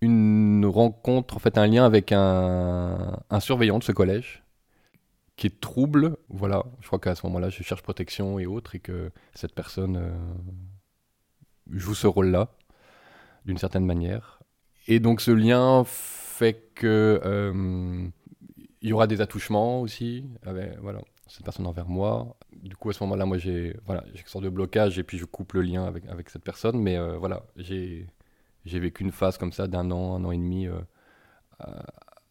une 0.01 0.65
rencontre, 0.65 1.35
en 1.35 1.39
fait, 1.39 1.57
un 1.57 1.67
lien 1.67 1.85
avec 1.85 2.11
un, 2.11 3.19
un, 3.29 3.39
surveillant 3.39 3.79
de 3.79 3.83
ce 3.83 3.91
collège 3.91 4.43
qui 5.35 5.47
est 5.47 5.61
trouble. 5.61 6.17
Voilà, 6.29 6.63
je 6.81 6.87
crois 6.87 6.99
qu'à 6.99 7.15
ce 7.15 7.25
moment-là, 7.27 7.49
je 7.49 7.63
cherche 7.63 7.83
protection 7.83 8.39
et 8.39 8.45
autres, 8.45 8.75
et 8.75 8.79
que 8.79 9.11
cette 9.33 9.53
personne 9.53 9.97
euh, 9.97 10.11
joue 11.71 11.93
ce 11.93 12.07
rôle-là, 12.07 12.49
d'une 13.45 13.59
certaine 13.59 13.85
manière. 13.85 14.39
Et 14.87 14.99
donc, 14.99 15.21
ce 15.21 15.31
lien 15.31 15.83
fait 15.85 16.71
que 16.73 17.21
euh, 17.23 18.07
il 18.81 18.89
y 18.89 18.93
aura 18.93 19.07
des 19.07 19.21
attouchements 19.21 19.81
aussi, 19.81 20.25
cette 21.27 21.43
personne 21.43 21.67
envers 21.67 21.87
moi. 21.87 22.35
Du 22.51 22.75
coup, 22.75 22.89
à 22.89 22.93
ce 22.93 23.03
moment-là, 23.03 23.25
moi, 23.25 23.37
j'ai 23.37 23.75
voilà, 23.85 24.03
une 24.13 24.25
sorte 24.25 24.43
de 24.43 24.49
blocage, 24.49 24.97
et 24.97 25.03
puis 25.03 25.17
je 25.17 25.25
coupe 25.25 25.53
le 25.53 25.61
lien 25.61 25.85
avec, 25.85 26.29
cette 26.29 26.43
personne. 26.43 26.79
Mais 26.79 26.97
euh, 26.97 27.17
voilà, 27.17 27.43
j'ai 27.55 28.07
vécu 28.65 29.03
une 29.03 29.11
phase 29.11 29.37
comme 29.37 29.53
ça 29.53 29.67
d'un 29.67 29.91
an, 29.91 30.15
un 30.15 30.25
an 30.25 30.31
et 30.31 30.37
demi, 30.37 30.67
euh, 30.67 30.79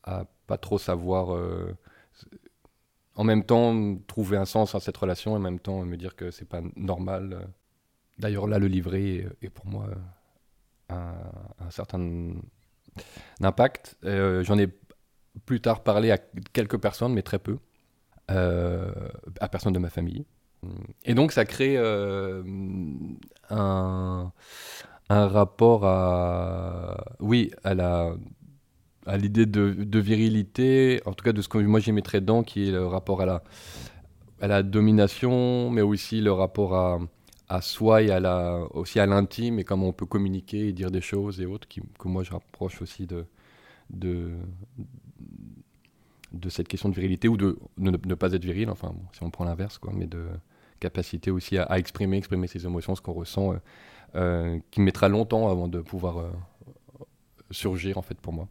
à, 0.02 0.24
pas 0.46 0.58
trop 0.58 0.78
savoir. 0.78 1.34
Euh, 1.34 1.76
en 3.14 3.24
même 3.24 3.44
temps, 3.44 3.96
trouver 4.06 4.36
un 4.36 4.44
sens 4.44 4.74
à 4.74 4.80
cette 4.80 4.96
relation, 4.96 5.32
et 5.32 5.36
en 5.36 5.40
même 5.40 5.60
temps 5.60 5.84
me 5.84 5.96
dire 5.96 6.16
que 6.16 6.30
c'est 6.30 6.48
pas 6.48 6.62
normal. 6.74 7.48
D'ailleurs, 8.18 8.48
là, 8.48 8.58
le 8.58 8.66
livret 8.66 9.24
est, 9.40 9.50
pour 9.50 9.66
moi 9.66 9.88
un, 10.88 11.14
un 11.60 11.70
certain 11.70 12.32
impact. 13.40 13.96
J'en 14.02 14.58
ai 14.58 14.68
plus 15.46 15.60
tard 15.60 15.82
parlé 15.82 16.10
à 16.10 16.18
quelques 16.52 16.78
personnes, 16.78 17.12
mais 17.12 17.22
très 17.22 17.38
peu, 17.38 17.58
à 18.28 19.48
personne 19.50 19.72
de 19.72 19.78
ma 19.78 19.90
famille. 19.90 20.24
Et 21.04 21.14
donc, 21.14 21.32
ça 21.32 21.44
crée 21.44 21.76
un, 23.50 24.32
un 25.10 25.26
rapport 25.26 25.84
à, 25.84 27.04
oui, 27.18 27.50
à 27.64 27.74
la, 27.74 28.14
à 29.06 29.16
l'idée 29.16 29.44
de, 29.44 29.98
virilité, 29.98 31.02
en 31.04 31.12
tout 31.12 31.24
cas 31.24 31.32
de 31.32 31.42
ce 31.42 31.48
que 31.48 31.58
moi 31.58 31.80
j'y 31.80 31.92
mettrais 31.92 32.20
dedans, 32.20 32.44
qui 32.44 32.68
est 32.68 32.70
le 32.70 32.86
rapport 32.86 33.20
à 33.20 33.26
la, 33.26 33.42
à 34.40 34.46
la 34.46 34.62
domination, 34.62 35.68
mais 35.70 35.82
aussi 35.82 36.20
le 36.20 36.32
rapport 36.32 36.76
à, 36.76 37.60
soi 37.60 38.02
et 38.02 38.10
à 38.12 38.20
la, 38.20 38.60
aussi 38.70 39.00
à 39.00 39.06
l'intime 39.06 39.58
et 39.58 39.64
comment 39.64 39.88
on 39.88 39.92
peut 39.92 40.06
communiquer 40.06 40.68
et 40.68 40.72
dire 40.72 40.92
des 40.92 41.00
choses 41.00 41.40
et 41.40 41.46
autres, 41.46 41.66
que 41.68 42.08
moi 42.08 42.22
je 42.22 42.30
rapproche 42.30 42.80
aussi 42.80 43.06
de, 43.08 43.26
de, 43.90 44.30
de 46.32 46.48
cette 46.48 46.68
question 46.68 46.88
de 46.88 46.94
virilité 46.94 47.28
ou 47.28 47.36
de 47.36 47.58
ne, 47.78 48.14
pas 48.14 48.32
être 48.32 48.44
viril, 48.44 48.70
enfin 48.70 48.94
si 49.12 49.22
on 49.22 49.30
prend 49.30 49.44
l'inverse, 49.44 49.78
quoi, 49.78 49.92
mais 49.94 50.06
de 50.06 50.26
capacité 50.78 51.30
aussi 51.30 51.58
à, 51.58 51.78
exprimer, 51.78 52.16
exprimer 52.16 52.46
ses 52.46 52.64
émotions, 52.64 52.94
ce 52.94 53.02
qu'on 53.02 53.12
ressent. 53.12 53.52
Euh, 53.52 53.56
euh, 54.16 54.58
qui 54.72 54.80
mettra 54.80 55.08
longtemps 55.08 55.48
avant 55.48 55.68
de 55.68 55.80
pouvoir 55.80 56.18
euh, 56.18 56.30
surgir 57.52 57.96
en 57.96 58.02
fait 58.02 58.20
pour 58.20 58.32
moi. 58.32 58.48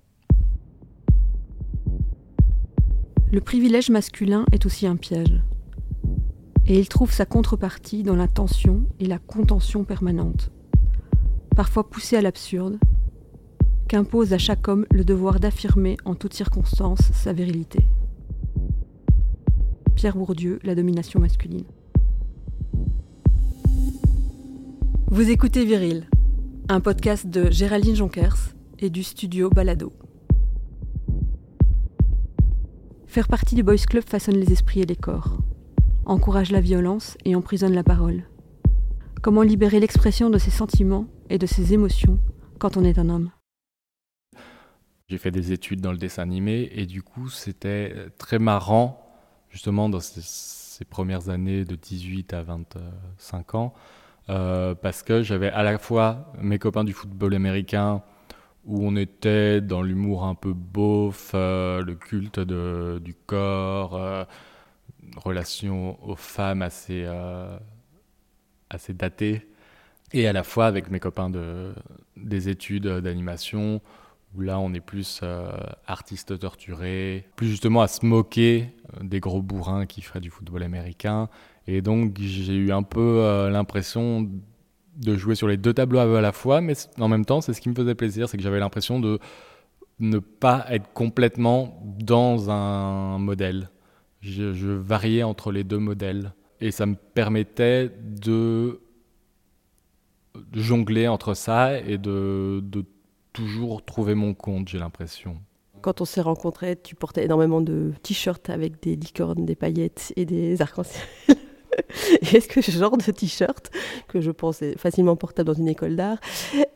Le 3.29 3.41
privilège 3.41 3.89
masculin 3.89 4.45
est 4.53 4.65
aussi 4.65 4.87
un 4.87 4.95
piège. 4.95 5.41
Et 6.65 6.79
il 6.79 6.87
trouve 6.87 7.11
sa 7.11 7.25
contrepartie 7.25 8.03
dans 8.03 8.15
la 8.15 8.29
tension 8.29 8.85
et 8.99 9.05
la 9.05 9.17
contention 9.17 9.83
permanente, 9.83 10.49
parfois 11.57 11.89
poussée 11.89 12.15
à 12.15 12.21
l'absurde, 12.21 12.79
qu'impose 13.89 14.33
à 14.33 14.37
chaque 14.37 14.67
homme 14.67 14.85
le 14.91 15.03
devoir 15.03 15.39
d'affirmer 15.39 15.97
en 16.05 16.13
toutes 16.13 16.35
circonstances 16.35 17.11
sa 17.11 17.33
virilité. 17.33 17.87
Pierre 19.95 20.15
Bourdieu, 20.15 20.59
La 20.63 20.75
domination 20.75 21.19
masculine. 21.19 21.65
Vous 25.07 25.31
écoutez 25.31 25.65
Viril, 25.65 26.07
un 26.69 26.81
podcast 26.81 27.25
de 27.27 27.49
Géraldine 27.49 27.95
Jonkers 27.95 28.53
et 28.77 28.91
du 28.91 29.01
studio 29.01 29.49
Balado. 29.49 29.91
Faire 33.07 33.27
partie 33.27 33.55
du 33.55 33.63
Boys 33.63 33.87
Club 33.89 34.03
façonne 34.07 34.37
les 34.37 34.51
esprits 34.51 34.81
et 34.81 34.85
les 34.85 34.95
corps, 34.95 35.39
encourage 36.05 36.51
la 36.51 36.61
violence 36.61 37.17
et 37.25 37.35
emprisonne 37.35 37.73
la 37.73 37.83
parole. 37.83 38.21
Comment 39.23 39.41
libérer 39.41 39.79
l'expression 39.79 40.29
de 40.29 40.37
ses 40.37 40.51
sentiments 40.51 41.07
et 41.31 41.39
de 41.39 41.47
ses 41.47 41.73
émotions 41.73 42.19
quand 42.59 42.77
on 42.77 42.83
est 42.83 42.99
un 42.99 43.09
homme? 43.09 43.31
J'ai 45.09 45.17
fait 45.17 45.31
des 45.31 45.51
études 45.51 45.81
dans 45.81 45.91
le 45.91 45.97
dessin 45.97 46.21
animé 46.21 46.69
et 46.71 46.85
du 46.85 47.01
coup 47.01 47.29
c'était 47.29 47.95
très 48.19 48.37
marrant, 48.37 49.11
justement 49.49 49.89
dans 49.89 49.99
ces, 49.99 50.85
premières 50.85 51.29
années 51.29 51.65
de 51.65 51.75
18 51.75 52.33
à 52.33 52.43
25 52.43 53.55
ans, 53.55 53.73
euh, 54.29 54.75
parce 54.75 55.01
que 55.01 55.23
j'avais 55.23 55.49
à 55.49 55.63
la 55.63 55.79
fois 55.79 56.31
mes 56.39 56.59
copains 56.59 56.83
du 56.83 56.93
football 56.93 57.33
américain 57.33 58.03
où 58.65 58.85
on 58.85 58.95
était 58.95 59.61
dans 59.61 59.81
l'humour 59.81 60.25
un 60.25 60.35
peu 60.35 60.53
beauf, 60.53 61.31
euh, 61.33 61.83
le 61.83 61.95
culte 61.95 62.39
du 62.39 63.15
corps, 63.25 63.95
euh, 63.95 64.23
relation 65.17 65.97
aux 66.07 66.15
femmes 66.15 66.61
assez, 66.61 67.07
assez 68.69 68.93
datée, 68.93 69.47
et 70.13 70.27
à 70.27 70.33
la 70.33 70.43
fois 70.43 70.67
avec 70.67 70.91
mes 70.91 70.99
copains 70.99 71.31
de, 71.31 71.73
des 72.15 72.47
études 72.47 72.87
d'animation 72.87 73.81
où 74.35 74.41
là 74.41 74.59
on 74.59 74.73
est 74.73 74.79
plus 74.79 75.21
artiste 75.87 76.37
torturé, 76.39 77.25
plus 77.35 77.47
justement 77.47 77.81
à 77.81 77.87
se 77.87 78.05
moquer 78.05 78.73
des 79.01 79.19
gros 79.19 79.41
bourrins 79.41 79.85
qui 79.85 80.01
feraient 80.01 80.19
du 80.19 80.29
football 80.29 80.63
américain 80.63 81.29
et 81.71 81.83
donc 81.83 82.17
j'ai 82.19 82.55
eu 82.55 82.71
un 82.71 82.81
peu 82.81 83.19
euh, 83.19 83.51
l'impression 83.51 84.27
de 84.95 85.15
jouer 85.15 85.35
sur 85.35 85.47
les 85.47 85.55
deux 85.55 85.71
tableaux 85.71 85.99
à 85.99 86.19
la 86.19 86.31
fois, 86.31 86.61
mais 86.61 86.73
en 86.99 87.07
même 87.07 87.25
temps, 87.25 87.41
c'est 87.41 87.53
ce 87.53 87.61
qui 87.61 87.69
me 87.69 87.75
faisait 87.75 87.93
plaisir, 87.93 88.27
c'est 88.27 88.37
que 88.37 88.43
j'avais 88.43 88.59
l'impression 88.59 88.99
de 88.99 89.19
ne 89.99 90.17
pas 90.17 90.65
être 90.69 90.91
complètement 90.93 91.79
dans 91.99 92.49
un 92.49 93.19
modèle. 93.19 93.69
Je, 94.21 94.71
variais 94.71 95.21
entre 95.21 95.51
les 95.51 95.63
deux 95.63 95.77
modèles. 95.77 96.33
Et 96.59 96.71
ça 96.71 96.87
me 96.87 96.95
permettait 96.95 97.91
de, 98.03 98.81
jongler 100.53 101.07
entre 101.07 101.35
ça 101.35 101.79
et 101.79 101.99
de 101.99 102.63
toujours 103.39 103.83
trouver 103.83 104.15
mon 104.15 104.33
compte, 104.33 104.67
j'ai 104.67 104.79
l'impression. 104.79 105.37
Quand 105.81 106.01
on 106.01 106.05
s'est 106.05 106.21
rencontrés, 106.21 106.75
tu 106.75 106.95
portais 106.95 107.23
énormément 107.23 107.61
de 107.61 107.93
t-shirts 108.03 108.49
avec 108.49 108.81
des 108.83 108.97
licornes, 108.97 109.45
des 109.45 109.55
paillettes 109.55 110.11
et 110.17 110.25
des 110.25 110.61
arcs-en-ciel. 110.61 111.01
Est-ce 112.21 112.49
que 112.49 112.61
ce 112.61 112.71
genre 112.71 112.97
de 112.97 113.11
t-shirt, 113.11 113.71
que 114.09 114.19
je 114.19 114.31
pense 114.31 114.61
est 114.61 114.77
facilement 114.77 115.15
portable 115.15 115.47
dans 115.47 115.53
une 115.53 115.69
école 115.69 115.95
d'art, 115.95 116.17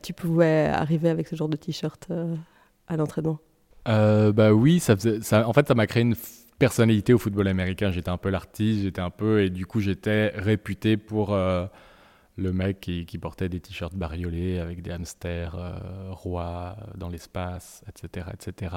tu 0.02 0.14
pouvais 0.14 0.66
arriver 0.72 1.10
avec 1.10 1.28
ce 1.28 1.36
genre 1.36 1.50
de 1.50 1.56
t-shirt 1.58 2.06
euh, 2.10 2.34
à 2.88 2.96
l'entraînement? 2.96 3.38
Euh, 3.86 4.32
Bah 4.32 4.54
oui, 4.54 4.80
ça 4.80 4.96
faisait, 4.96 5.20
ça, 5.20 5.46
en 5.46 5.52
fait, 5.52 5.68
ça 5.68 5.74
m'a 5.74 5.86
créé 5.86 6.02
une 6.02 6.16
personnalité 6.58 7.12
au 7.12 7.18
football 7.18 7.48
américain. 7.48 7.90
J'étais 7.90 8.08
un 8.08 8.16
peu 8.16 8.30
l'artiste, 8.30 8.84
j'étais 8.84 9.02
un 9.02 9.10
peu, 9.10 9.42
et 9.42 9.50
du 9.50 9.66
coup, 9.66 9.80
j'étais 9.80 10.28
réputé 10.28 10.96
pour 10.96 11.34
euh, 11.34 11.66
le 12.36 12.52
mec 12.52 12.80
qui, 12.80 13.18
portait 13.18 13.48
des 13.48 13.60
t-shirts 13.60 13.94
bariolés 13.94 14.58
avec 14.58 14.82
des 14.82 14.90
hamsters 14.90 15.56
rois 16.10 16.76
dans 16.96 17.08
l'espace, 17.08 17.82
etc., 17.88 18.26
etc. 18.32 18.74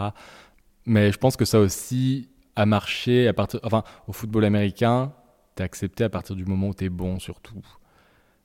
Mais 0.86 1.12
je 1.12 1.18
pense 1.18 1.36
que 1.36 1.46
ça 1.46 1.60
aussi 1.60 2.30
a 2.56 2.66
marché 2.66 3.28
à 3.28 3.34
partir, 3.34 3.60
enfin, 3.64 3.84
au 4.08 4.14
football 4.14 4.46
américain 4.46 5.12
t'es 5.58 5.64
accepté 5.64 6.04
à 6.06 6.10
partir 6.10 6.36
du 6.36 6.46
moment 6.46 6.70
où 6.70 6.74
t'es 6.74 6.90
bon 6.90 7.20
surtout. 7.20 7.62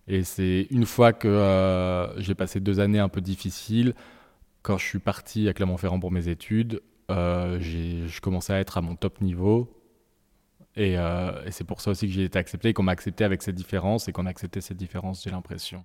Et 0.09 0.25
c'est 0.25 0.67
une 0.71 0.87
fois 0.87 1.13
que 1.13 1.29
euh, 1.29 2.21
j'ai 2.21 2.35
passé 2.35 2.59
deux 2.59 2.81
années 2.81 2.99
un 2.99 3.09
peu 3.09 3.21
difficiles, 3.21 3.95
quand 4.63 4.79
je 4.79 4.85
suis 4.85 4.99
parti 4.99 5.49
à 5.49 5.53
Clermont-Ferrand 5.53 6.01
pour 6.01 6.11
mes 6.11 6.29
études, 6.29 6.83
euh, 7.11 7.59
je 7.61 8.21
commençais 8.21 8.53
à 8.53 8.61
être 8.61 8.79
à 8.79 8.81
mon 8.81 8.97
top 8.97 9.21
niveau. 9.21 9.69
Et, 10.77 10.97
euh, 10.97 11.45
et 11.45 11.51
c'est 11.51 11.65
pour 11.65 11.81
ça 11.81 11.91
aussi 11.91 12.07
que 12.07 12.13
j'ai 12.13 12.25
été 12.25 12.39
accepté, 12.39 12.73
qu'on 12.73 12.83
m'a 12.83 12.93
accepté 12.93 13.25
avec 13.25 13.43
cette 13.43 13.55
différence 13.55 14.09
et 14.09 14.13
qu'on 14.13 14.27
a 14.27 14.31
accepté 14.31 14.61
cette 14.61 14.79
différence, 14.79 15.23
j'ai 15.23 15.31
l'impression. 15.31 15.85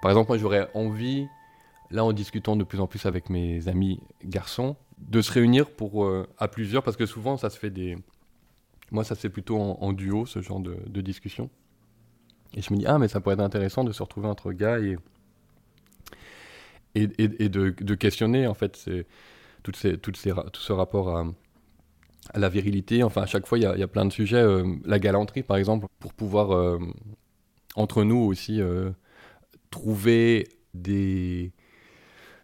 Par 0.00 0.10
exemple, 0.10 0.28
moi 0.28 0.38
j'aurais 0.38 0.70
envie, 0.74 1.28
là 1.90 2.04
en 2.04 2.12
discutant 2.12 2.56
de 2.56 2.64
plus 2.64 2.80
en 2.80 2.86
plus 2.86 3.04
avec 3.06 3.28
mes 3.28 3.68
amis 3.68 4.00
garçons, 4.24 4.76
de 4.98 5.20
se 5.20 5.30
réunir 5.30 5.70
pour 5.70 6.04
euh, 6.04 6.26
à 6.38 6.48
plusieurs, 6.48 6.82
parce 6.82 6.96
que 6.96 7.06
souvent 7.06 7.36
ça 7.36 7.50
se 7.50 7.58
fait 7.58 7.70
des. 7.70 7.96
Moi 8.90 9.04
ça 9.04 9.14
se 9.14 9.20
fait 9.20 9.30
plutôt 9.30 9.58
en, 9.58 9.92
duo, 9.92 10.24
ce 10.24 10.40
genre 10.40 10.60
de, 10.60 11.00
discussion. 11.00 11.50
Et 12.54 12.62
je 12.62 12.72
me 12.72 12.78
dis, 12.78 12.86
ah, 12.86 12.98
mais 12.98 13.08
ça 13.08 13.20
pourrait 13.20 13.34
être 13.34 13.40
intéressant 13.40 13.84
de 13.84 13.92
se 13.92 14.02
retrouver 14.02 14.28
entre 14.28 14.52
gars 14.52 14.78
et. 14.78 14.96
Et, 16.94 17.10
et- 17.18 17.50
de, 17.50 17.74
de 17.78 17.94
questionner 17.94 18.46
en 18.46 18.54
fait 18.54 18.88
toutes 19.66 19.76
ces, 19.76 19.98
toutes 19.98 20.16
ces, 20.16 20.30
tout 20.30 20.60
ce 20.60 20.72
rapport 20.72 21.16
à, 21.16 21.26
la 22.34 22.48
virilité. 22.48 23.02
Enfin, 23.02 23.22
à 23.22 23.26
chaque 23.26 23.46
fois, 23.46 23.58
il 23.58 23.62
y 23.62 23.82
a, 23.82 23.88
plein 23.88 24.04
de 24.04 24.12
sujets. 24.12 24.36
euh, 24.36 24.64
la 24.84 25.00
galanterie, 25.00 25.42
par 25.42 25.56
exemple, 25.56 25.86
pour 25.98 26.12
pouvoir, 26.12 26.52
euh, 26.52 26.78
entre 27.74 28.04
nous 28.04 28.18
aussi, 28.18 28.60
euh, 28.60 28.90
trouver 29.70 30.48
des. 30.72 31.52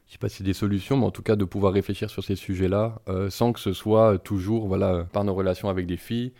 Je 0.06 0.12
sais 0.12 0.18
pas 0.18 0.28
si 0.28 0.38
c'est 0.38 0.44
des 0.44 0.52
solutions, 0.52 0.96
mais 0.96 1.06
en 1.06 1.12
tout 1.12 1.22
cas 1.22 1.36
de 1.36 1.44
pouvoir 1.44 1.72
réfléchir 1.72 2.10
sur 2.10 2.22
ces 2.22 2.36
sujets-là 2.36 3.00
sans 3.30 3.54
que 3.54 3.60
ce 3.60 3.72
soit 3.72 4.18
toujours 4.18 4.66
voilà, 4.66 5.04
par 5.10 5.24
nos 5.24 5.32
relations 5.32 5.70
avec 5.70 5.86
des 5.86 5.96
filles, 5.96 6.34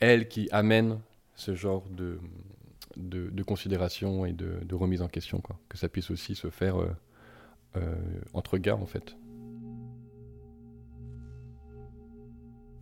elles 0.00 0.26
qui 0.26 0.48
amènent 0.50 0.98
ce 1.36 1.54
genre 1.54 1.84
de, 1.90 2.18
de, 2.96 3.42
considération 3.44 4.26
et 4.26 4.32
de, 4.32 4.74
remise 4.74 5.00
en 5.00 5.06
question. 5.06 5.40
Quoi. 5.40 5.56
Que 5.68 5.78
ça 5.78 5.88
puisse 5.88 6.10
aussi 6.10 6.34
se 6.34 6.50
faire 6.50 6.74
entre 8.34 8.58
gars, 8.58 8.74
en 8.74 8.86
fait. 8.86 9.14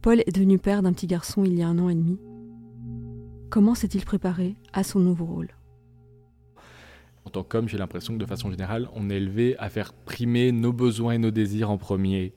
Paul 0.07 0.21
est 0.21 0.31
devenu 0.31 0.57
père 0.57 0.83
d'un 0.83 0.93
petit 0.93 1.09
garçon 1.09 1.45
il 1.45 1.59
y 1.59 1.63
a 1.63 1.67
un 1.67 1.81
an 1.81 1.89
et 1.89 1.95
demi. 1.97 2.17
Comment 3.51 3.75
s'est-il 3.75 4.05
préparé 4.05 4.55
à 4.73 4.85
son 4.85 5.01
nouveau 5.01 5.25
rôle? 5.25 5.49
En 7.25 7.31
tant 7.31 7.43
qu'homme, 7.43 7.69
j'ai 7.69 7.77
l'impression 7.77 8.15
que 8.15 8.21
de 8.21 8.25
façon 8.25 8.49
générale, 8.53 8.89
on 8.95 9.11
est 9.11 9.17
élevé 9.17 9.57
à 9.59 9.69
faire 9.69 9.93
primer 9.93 10.53
nos 10.53 10.73
besoins 10.73 11.15
et 11.15 11.19
nos 11.19 11.33
désirs 11.33 11.73
en 11.73 11.77
premier. 11.77 12.35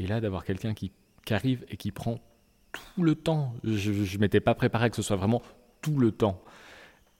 Et 0.00 0.08
là, 0.08 0.20
d'avoir 0.20 0.44
quelqu'un 0.44 0.74
qui, 0.74 0.90
arrive 1.30 1.64
et 1.68 1.76
qui 1.76 1.92
prend 1.92 2.18
tout 2.72 3.04
le 3.04 3.14
temps. 3.14 3.54
Je 3.62 3.92
ne 3.92 4.20
m'étais 4.20 4.40
pas 4.40 4.56
préparé 4.56 4.90
que 4.90 4.96
ce 4.96 5.02
soit 5.02 5.14
vraiment 5.14 5.42
tout 5.82 6.00
le 6.00 6.10
temps. 6.10 6.42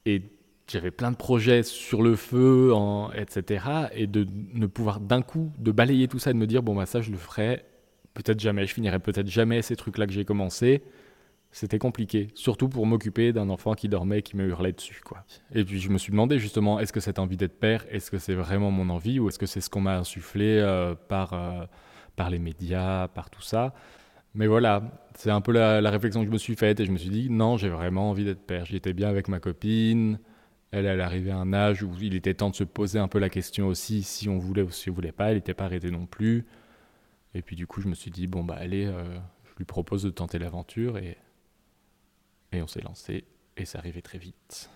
Et 0.06 0.22
j'avais 0.66 0.90
plein 0.90 1.12
de 1.12 1.16
projets 1.16 1.62
sur 1.62 2.02
le 2.02 2.16
feu, 2.16 2.72
etc. 3.14 3.64
Et 3.92 4.08
de 4.08 4.26
ne 4.54 4.66
pouvoir 4.66 4.98
d'un 4.98 5.22
coup, 5.22 5.52
de 5.56 5.70
balayer 5.70 6.08
tout 6.08 6.18
ça 6.18 6.30
et 6.30 6.34
de 6.34 6.38
me 6.40 6.48
dire, 6.48 6.64
bon, 6.64 6.74
bah 6.74 6.84
ça, 6.84 7.00
je 7.00 7.12
le 7.12 7.16
ferai 7.16 7.64
peut-être 8.22 8.40
jamais, 8.40 8.66
je 8.66 8.74
finirai 8.74 8.98
peut-être 8.98 9.28
jamais 9.28 9.62
ces 9.62 9.76
trucs-là 9.76 10.06
que 10.06 10.12
j'ai 10.12 10.24
commencé. 10.24 10.82
C'était 11.50 11.78
compliqué, 11.78 12.28
surtout 12.34 12.68
pour 12.68 12.84
m'occuper 12.84 13.32
d'un 13.32 13.48
enfant 13.48 13.72
qui 13.74 13.88
dormait 13.88 14.20
qui 14.20 14.36
me 14.36 14.46
hurlait 14.48 14.72
dessus. 14.72 15.00
Quoi. 15.02 15.24
Et 15.54 15.64
puis 15.64 15.80
je 15.80 15.88
me 15.88 15.96
suis 15.96 16.10
demandé 16.10 16.38
justement, 16.38 16.78
est-ce 16.78 16.92
que 16.92 17.00
cette 17.00 17.18
envie 17.18 17.38
d'être 17.38 17.58
père, 17.58 17.86
est-ce 17.90 18.10
que 18.10 18.18
c'est 18.18 18.34
vraiment 18.34 18.70
mon 18.70 18.90
envie 18.90 19.18
ou 19.18 19.28
est-ce 19.28 19.38
que 19.38 19.46
c'est 19.46 19.62
ce 19.62 19.70
qu'on 19.70 19.80
m'a 19.80 19.96
insufflé 19.96 20.58
euh, 20.58 20.94
par, 20.94 21.32
euh, 21.32 21.64
par 22.16 22.28
les 22.28 22.38
médias, 22.38 23.08
par 23.08 23.30
tout 23.30 23.40
ça? 23.40 23.72
Mais 24.34 24.46
voilà, 24.46 24.82
c'est 25.14 25.30
un 25.30 25.40
peu 25.40 25.52
la, 25.52 25.80
la 25.80 25.90
réflexion 25.90 26.20
que 26.20 26.26
je 26.26 26.32
me 26.32 26.38
suis 26.38 26.54
faite 26.54 26.80
et 26.80 26.84
je 26.84 26.92
me 26.92 26.98
suis 26.98 27.08
dit, 27.08 27.30
non, 27.30 27.56
j'ai 27.56 27.70
vraiment 27.70 28.10
envie 28.10 28.24
d'être 28.24 28.44
père. 28.44 28.66
J'étais 28.66 28.92
bien 28.92 29.08
avec 29.08 29.28
ma 29.28 29.40
copine, 29.40 30.18
elle, 30.70 30.84
elle 30.84 31.00
arrivait 31.00 31.30
à 31.30 31.38
un 31.38 31.54
âge 31.54 31.82
où 31.82 31.90
il 32.00 32.14
était 32.14 32.34
temps 32.34 32.50
de 32.50 32.56
se 32.56 32.64
poser 32.64 32.98
un 32.98 33.08
peu 33.08 33.18
la 33.18 33.30
question 33.30 33.68
aussi, 33.68 34.02
si 34.02 34.28
on 34.28 34.38
voulait 34.38 34.62
ou 34.62 34.70
si 34.70 34.90
on 34.90 34.92
voulait 34.92 35.12
pas, 35.12 35.30
elle 35.30 35.36
n'était 35.36 35.54
pas 35.54 35.64
arrêtée 35.64 35.90
non 35.90 36.04
plus. 36.04 36.44
Et 37.34 37.42
puis 37.42 37.56
du 37.56 37.66
coup, 37.66 37.80
je 37.80 37.88
me 37.88 37.94
suis 37.94 38.10
dit, 38.10 38.26
bon, 38.26 38.44
bah 38.44 38.56
allez, 38.58 38.86
euh, 38.86 39.18
je 39.44 39.54
lui 39.56 39.64
propose 39.64 40.02
de 40.02 40.10
tenter 40.10 40.38
l'aventure 40.38 40.98
et, 40.98 41.18
et 42.52 42.62
on 42.62 42.66
s'est 42.66 42.80
lancé 42.80 43.24
et 43.56 43.64
c'est 43.64 43.78
arrivé 43.78 44.02
très 44.02 44.18
vite. 44.18 44.70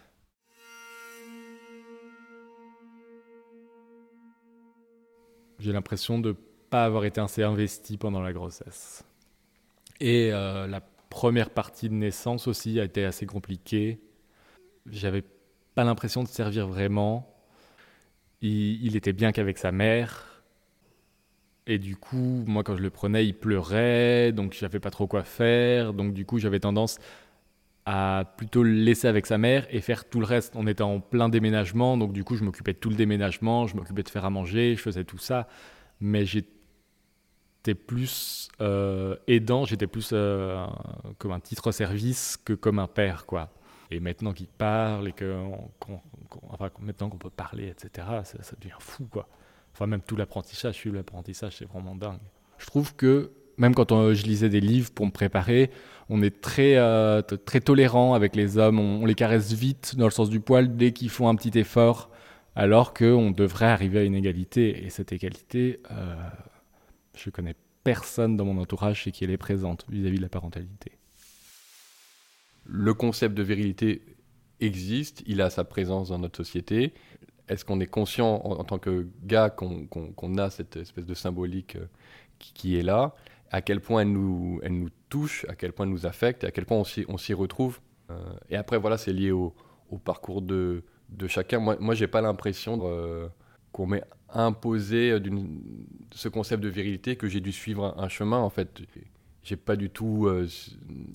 J'ai 5.59 5.73
l'impression 5.73 6.19
de 6.19 6.37
pas 6.71 6.85
avoir 6.85 7.05
été 7.05 7.21
assez 7.21 7.43
investi 7.43 7.97
pendant 7.97 8.21
la 8.21 8.33
grossesse. 8.33 9.05
Et 10.01 10.33
euh, 10.33 10.67
la 10.67 10.81
première 10.81 11.51
partie 11.51 11.89
de 11.89 11.95
naissance 11.95 12.49
aussi 12.49 12.81
a 12.81 12.85
été 12.85 13.05
assez 13.05 13.27
compliquée. 13.27 14.01
J'avais 14.87 15.23
pas 15.75 15.85
l'impression 15.85 16.25
de 16.25 16.29
servir 16.29 16.67
vraiment. 16.67 17.29
Il 18.41 18.97
était 18.97 19.13
bien 19.13 19.31
qu'avec 19.31 19.59
sa 19.59 19.71
mère. 19.71 20.32
Et 21.67 21.79
du 21.79 21.97
coup, 21.97 22.45
moi, 22.47 22.65
quand 22.65 22.77
je 22.77 22.83
le 22.83 22.91
prenais, 22.91 23.25
il 23.27 23.35
pleurait, 23.35 24.33
donc 24.33 24.53
je 24.53 24.59
savais 24.59 24.81
pas 24.81 24.91
trop 24.91 25.07
quoi 25.07 25.23
faire. 25.23 25.93
Donc, 25.95 26.13
du 26.13 26.27
coup, 26.27 26.39
j'avais 26.39 26.61
tendance 26.61 26.99
à 27.85 28.25
plutôt 28.37 28.63
le 28.63 28.73
laisser 28.73 29.09
avec 29.09 29.27
sa 29.27 29.39
mère 29.39 29.67
et 29.71 29.81
faire 29.81 30.09
tout 30.09 30.21
le 30.21 30.27
reste. 30.27 30.55
On 30.57 30.67
était 30.67 30.83
en 30.83 31.01
plein 31.01 31.29
déménagement, 31.29 31.97
donc 31.97 32.13
du 32.13 32.25
coup, 32.25 32.37
je 32.37 32.45
m'occupais 32.45 32.73
de 32.73 32.79
tout 32.79 32.91
le 32.91 32.97
déménagement, 32.97 33.67
je 33.67 33.77
m'occupais 33.77 34.03
de 34.03 34.09
faire 34.09 34.25
à 34.25 34.31
manger, 34.31 34.75
je 34.77 34.83
faisais 34.83 35.05
tout 35.05 35.19
ça. 35.19 35.49
Mais 36.01 36.25
j'étais 36.25 37.75
plus 37.75 38.49
euh, 38.61 39.17
aidant, 39.29 39.65
j'étais 39.65 39.87
plus 39.87 40.11
euh, 40.13 40.65
comme 41.19 41.33
un 41.33 41.41
titre-service 41.41 42.39
que 42.45 42.55
comme 42.55 42.79
un 42.79 42.89
père, 42.89 43.27
quoi. 43.27 43.51
Et 43.91 44.01
maintenant 44.01 44.33
qu'il 44.33 44.49
parle 44.49 45.09
et 45.09 45.13
que, 45.13 45.45
enfin, 46.49 46.71
maintenant 46.81 47.09
qu'on 47.11 47.19
peut 47.19 47.31
parler, 47.31 47.69
etc., 47.69 48.07
ça, 48.25 48.43
ça 48.43 48.57
devient 48.61 48.75
fou, 48.81 49.07
quoi. 49.11 49.29
Enfin, 49.73 49.87
même 49.87 50.03
tout 50.03 50.17
l'apprentissage, 50.17 50.75
suivre 50.75 50.97
l'apprentissage, 50.97 51.57
c'est 51.59 51.65
vraiment 51.69 51.95
dingue. 51.95 52.21
Je 52.59 52.67
trouve 52.67 52.95
que, 52.95 53.33
même 53.57 53.75
quand 53.75 53.93
on- 53.93 54.13
je 54.15 54.23
lisais 54.25 54.49
des 54.49 54.61
livres 54.61 54.91
pour 54.93 55.07
me 55.07 55.11
préparer, 55.11 55.71
on 56.09 56.23
est 56.23 56.41
très, 56.41 56.77
euh, 56.77 57.23
très 57.23 57.61
tolérant 57.61 58.15
avec 58.15 58.37
les 58.37 58.59
hommes, 58.59 58.79
on, 58.79 59.03
on 59.03 59.07
les 59.07 59.15
caresse 59.15 59.53
vite 59.53 59.97
dans 59.97 60.05
le 60.05 60.11
sens 60.11 60.29
du 60.31 60.41
poil 60.41 60.77
dès 60.77 60.93
qu'ils 60.93 61.11
font 61.11 61.29
un 61.29 61.35
petit 61.35 61.59
effort, 61.59 62.11
alors 62.55 62.93
qu'on 62.95 63.31
devrait 63.31 63.67
arriver 63.67 64.01
à 64.01 64.03
une 64.05 64.15
égalité. 64.15 64.85
Et 64.85 64.91
cette 64.91 65.13
égalité, 65.13 65.81
euh, 65.91 66.15
je 67.17 67.31
connais 67.31 67.55
personne 67.85 68.37
dans 68.37 68.45
mon 68.45 68.59
entourage 68.61 69.01
chez 69.01 69.11
qui 69.13 69.25
elle 69.25 69.31
est 69.31 69.37
présente 69.39 69.87
vis-à-vis 69.89 70.19
de 70.19 70.23
la 70.23 70.29
parentalité. 70.29 70.93
le 72.65 72.95
concept 72.95 73.35
de 73.35 73.43
virilité 73.43 74.03
existe, 74.61 75.23
il 75.27 75.41
a 75.41 75.51
sa 75.51 75.65
présence 75.65 76.11
dans 76.11 76.19
notre 76.19 76.37
société. 76.37 76.95
Est-ce 77.49 77.65
qu'on 77.65 77.81
est 77.81 77.87
conscient 77.87 78.37
en, 78.45 78.65
tant 78.65 78.79
que 78.79 79.09
gars 79.25 79.51
qu'on 79.51 80.39
a 80.39 80.51
cette 80.51 80.77
espèce 80.77 81.07
de 81.07 81.15
symbolique 81.15 81.77
euh, 81.77 81.87
qui, 82.39 82.79
est 82.79 82.83
là? 82.83 83.15
À 83.51 83.61
quel 83.61 83.81
point 83.81 84.03
elle 84.03 84.13
nous, 84.13 84.61
elle 84.63 84.79
nous 84.79 84.89
touche, 85.09 85.45
à 85.49 85.55
quel 85.55 85.73
point 85.73 85.87
elle 85.87 85.93
nous 85.93 86.07
affecte, 86.07 86.45
et 86.45 86.47
à 86.47 86.51
quel 86.51 86.65
point 86.65 86.83
on 87.09 87.19
s'y 87.19 87.35
retrouve? 87.35 87.81
Euh, 88.11 88.17
Et 88.49 88.57
après, 88.57 88.79
voilà, 88.79 88.97
c'est 88.97 89.13
lié 89.13 89.31
au, 89.33 89.55
parcours 90.05 90.41
de, 90.41 90.85
de 91.11 91.27
chacun. 91.27 91.59
Moi, 91.59 91.77
moi 91.79 91.95
j'ai 91.95 92.07
pas 92.07 92.23
l'impression 92.23 92.81
euh, 92.85 93.29
qu'on 93.73 93.87
m'ait 93.87 94.05
imposé 94.31 95.19
ce 96.13 96.29
concept 96.29 96.63
de 96.63 96.69
virilité, 96.69 97.17
que 97.17 97.29
j'ai 97.29 97.41
dû 97.41 97.53
suivre 97.53 97.95
un, 97.99 98.09
chemin, 98.09 98.39
en 98.39 98.49
fait. 98.49 98.81
J'ai 99.43 99.57
pas 99.57 99.77
du 99.77 99.91
tout 99.91 100.31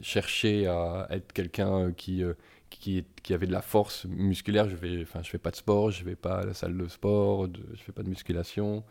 cherché 0.02 0.68
à 0.68 1.08
être 1.10 1.34
quelqu'un 1.34 1.92
qui, 1.94 2.24
qui, 2.70 3.06
avait 3.34 3.48
de 3.48 3.52
la 3.52 3.62
force 3.62 4.06
musculaire. 4.06 4.70
Je 4.70 4.76
vais, 4.76 5.06
fais 5.32 5.38
pas 5.38 5.52
de 5.52 5.56
sport, 5.58 5.92
je 5.92 6.04
vais 6.04 6.16
pas 6.16 6.40
à 6.42 6.46
la 6.46 6.54
salle 6.54 6.78
de 6.78 6.88
sport, 6.88 7.48
de- 7.48 7.60
je 7.74 7.82
fais 7.84 7.92
pas 7.92 8.04
de 8.04 8.10
musculation. 8.10 8.84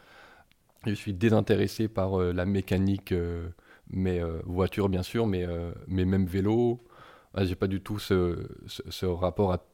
Je 0.87 0.95
suis 0.95 1.13
désintéressé 1.15 1.89
par 1.89 2.21
euh, 2.21 2.33
la 2.33 2.47
mécanique, 2.47 3.13
euh, 3.13 3.49
mais 3.91 4.21
euh, 4.21 4.41
voiture 4.47 4.89
bien 4.89 5.03
sûr, 5.03 5.27
mais, 5.27 5.45
mais 5.89 6.05
même 6.05 6.27
vélo. 6.27 6.85
Ah, 7.35 7.45
J'ai 7.45 7.57
pas 7.57 7.67
du 7.69 7.81
tout 7.81 7.99
ce, 7.99 8.49
rapport 9.07 9.53
à, 9.53 9.65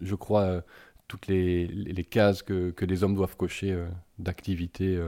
je 0.00 0.14
crois, 0.14 0.62
toutes 1.08 1.26
les, 1.28 1.66
cases 2.04 2.42
que, 2.42 2.70
que 2.70 2.84
les 2.84 3.04
hommes 3.04 3.14
doivent 3.14 3.36
cocher 3.36 3.76
d'activité 4.18 5.00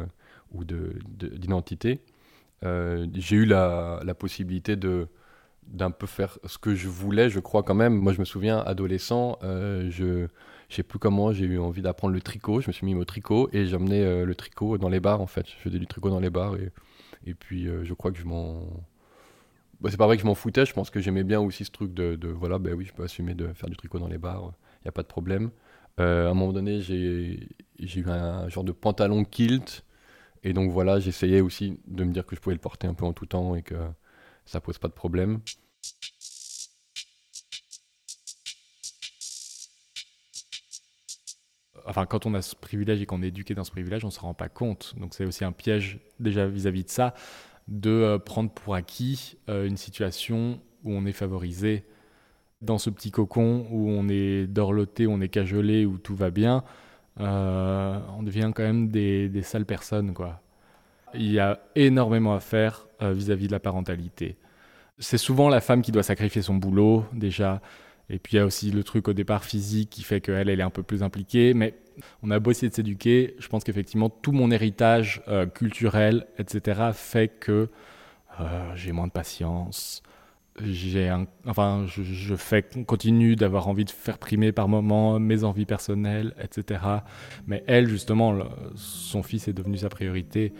ou 0.53 0.65
de- 0.65 0.95
de- 1.09 1.29
d'identité. 1.29 2.01
Euh, 2.65 3.07
J'ai 3.15 3.37
eu 3.37 3.47
la 4.05 4.15
possibilité 4.15 4.77
de 4.77 5.09
d'un 5.69 5.91
peu 5.91 6.07
faire 6.07 6.39
ce 6.45 6.59
que 6.59 6.75
je 6.75 6.89
voulais, 6.89 7.31
je 7.31 7.41
crois 7.41 7.63
quand 7.63 7.75
même. 7.75 7.95
Moi, 7.95 8.13
je 8.13 8.21
me 8.21 8.25
souviens, 8.25 8.59
adolescent, 8.59 9.39
euh, 9.43 9.91
je 9.91 10.29
je 10.71 10.77
sais 10.77 10.83
plus 10.83 10.99
comment, 10.99 11.33
j'ai 11.33 11.45
eu 11.45 11.59
envie 11.59 11.83
d'apprendre 11.83 12.15
le 12.15 12.21
tricot. 12.23 12.61
Je 12.61 12.69
me 12.69 12.73
suis 12.73 12.87
mis 12.87 12.95
au 12.95 13.05
tricot 13.05 13.49
et 13.53 13.67
j'emmenais 13.67 14.03
euh, 14.03 14.25
le 14.25 14.35
tricot 14.35 14.79
dans 14.79 14.89
les 14.89 15.01
bars, 15.01 15.21
en 15.21 15.27
fait. 15.27 15.47
Je 15.49 15.57
faisais 15.57 15.79
du 15.79 15.87
tricot 15.87 16.11
dans 16.11 16.21
les 16.21 16.31
bars 16.31 16.57
et, 16.57 16.73
et 17.27 17.35
puis 17.35 17.69
euh, 17.69 17.85
je 17.85 17.95
crois 17.95 18.13
que 18.13 18.19
je 18.19 18.25
m'en. 18.25 18.63
Bah, 19.81 19.91
c'est 19.91 19.97
pas 19.97 20.07
vrai 20.07 20.17
que 20.17 20.23
je 20.23 20.27
m'en 20.27 20.35
foutais, 20.35 20.65
je 20.65 20.73
pense 20.73 20.91
que 20.91 21.01
j'aimais 21.01 21.25
bien 21.25 21.41
aussi 21.41 21.65
ce 21.65 21.71
truc 21.71 21.93
de, 21.93 22.17
de, 22.17 22.29
voilà, 22.29 22.59
ben 22.59 22.75
oui, 22.75 22.87
je 22.87 22.93
peux 22.93 23.03
assumer 23.03 23.35
de 23.35 23.53
faire 23.53 23.69
du 23.69 23.77
tricot 23.77 23.99
dans 23.99 24.09
les 24.09 24.19
bars, 24.19 24.53
il 24.81 24.85
n'y 24.85 24.89
a 24.89 24.93
pas 24.93 25.03
de 25.03 25.09
problème. 25.09 25.51
À 25.99 26.03
un 26.03 26.35
moment 26.35 26.53
donné, 26.53 26.81
j'ai 26.81 27.49
eu 27.81 28.09
un 28.09 28.49
genre 28.49 28.65
de 28.65 28.73
pantalon 28.73 29.25
kilt 29.25 29.85
et 30.43 30.53
donc 30.53 30.71
voilà, 30.71 31.01
j'essayais 31.01 31.41
aussi 31.41 31.79
de 31.87 32.05
me 32.05 32.13
dire 32.13 32.27
que 32.27 32.37
je 32.37 32.41
pouvais 32.41 32.55
le 32.55 32.61
porter 32.61 32.87
un 32.87 32.95
peu 32.95 33.05
en 33.05 33.13
tout 33.13 33.27
temps 33.27 33.55
et 33.55 33.63
que 33.63 33.75
ça 34.47 34.61
pose 34.61 34.79
pas 34.79 34.89
de 34.89 34.95
problème. 34.95 35.41
enfin, 41.87 42.07
quand 42.07 42.27
on 42.27 42.35
a 42.35 42.43
ce 42.43 42.57
privilège 42.57 43.03
et 43.03 43.07
qu'on 43.07 43.23
est 43.23 43.29
éduqué 43.29 43.55
dans 43.55 43.65
ce 43.65 43.71
privilège, 43.71 44.05
on 44.05 44.09
ne 44.09 44.13
se 44.13 44.21
rend 44.21 44.35
pas 44.35 44.49
compte. 44.49 44.95
Donc 44.99 45.15
c'est 45.15 45.25
aussi 45.25 45.45
un 45.45 45.53
piège 45.53 46.01
déjà 46.21 46.47
vis-à-vis 46.47 46.85
de 46.85 46.91
ça, 46.91 47.15
de 47.69 47.91
euh, 47.91 48.19
prendre 48.19 48.51
pour 48.51 48.75
acquis 48.75 49.37
euh, 49.49 49.67
une 49.67 49.77
situation 49.77 50.61
où 50.85 50.93
on 50.93 51.07
est 51.07 51.13
favorisé 51.13 51.85
dans 52.63 52.79
ce 52.79 52.91
petit 52.91 53.11
cocon 53.11 53.67
où 53.71 53.91
on 53.91 54.09
est 54.09 54.47
dorloté, 54.47 55.07
où 55.07 55.13
on 55.13 55.21
est 55.21 55.29
cajolé, 55.29 55.85
où 55.87 55.99
tout 55.99 56.17
va 56.17 56.31
bien. 56.31 56.65
on 57.19 58.23
devient 58.23 58.53
quand 58.55 58.63
même 58.63 58.89
des, 58.89 59.29
des, 59.29 59.43
sales 59.43 59.67
personnes, 59.67 60.15
quoi. 60.15 60.41
Il 61.15 61.31
y 61.33 61.39
a 61.39 61.61
énormément 61.75 62.35
à 62.35 62.41
faire 62.41 62.87
vis-à-vis 63.01 63.45
-vis 63.45 63.49
de 63.49 63.53
la 63.53 63.61
parentalité. 63.61 64.37
C'est 64.99 65.19
souvent 65.19 65.49
la 65.49 65.61
femme 65.61 65.83
qui 65.83 65.93
doit 65.93 66.03
sacrifier 66.03 66.43
son 66.43 66.55
boulot, 66.55 67.05
déjà. 67.13 67.61
Et 68.11 68.19
puis 68.19 68.35
il 68.35 68.37
y 68.37 68.39
a 68.39 68.47
aussi 68.47 68.71
le 68.71 68.85
truc 68.85 69.09
au 69.09 69.13
départ 69.13 69.45
physique 69.45 69.91
qui 69.91 70.03
fait 70.03 70.21
qu'elle, 70.21 70.49
elle 70.49 70.61
est 70.61 70.65
un 70.65 70.71
peu 70.71 70.83
plus 70.83 71.03
impliquée. 71.03 71.55
Mais 71.55 71.75
on 72.23 72.31
a 72.31 72.39
beau 72.39 72.51
essayer 72.51 72.69
de 72.69 72.75
s'éduquer, 72.75 73.35
je 73.39 73.49
pense 73.49 73.65
qu'effectivement 73.65 74.11
tout 74.11 74.33
mon 74.33 74.51
héritage 74.51 75.23
euh, 75.29 75.47
culturel, 75.47 76.27
etc., 76.39 76.91
fait 76.93 77.29
que 77.29 77.69
euh, 78.41 78.73
j'ai 78.75 78.93
moins 78.93 79.07
de 79.07 79.13
patience. 79.13 80.03
J'ai 80.63 81.13
enfin, 81.47 81.85
je, 81.89 82.05
je 82.05 82.37
fais, 82.37 82.63
continue 82.87 83.35
d'avoir 83.35 83.67
envie 83.67 83.85
de 83.85 83.91
faire 83.91 84.19
primer 84.19 84.53
par 84.53 84.69
moments 84.69 85.19
mes 85.19 85.43
envies 85.43 85.67
personnelles, 85.67 86.33
etc. 86.41 86.81
Mais 87.49 87.65
elle, 87.67 87.89
justement, 87.89 88.39
son 88.77 89.25
fils 89.25 89.49
est 89.49 89.53
devenu 89.53 89.79
sa 89.79 89.89
priorité. 89.89 90.53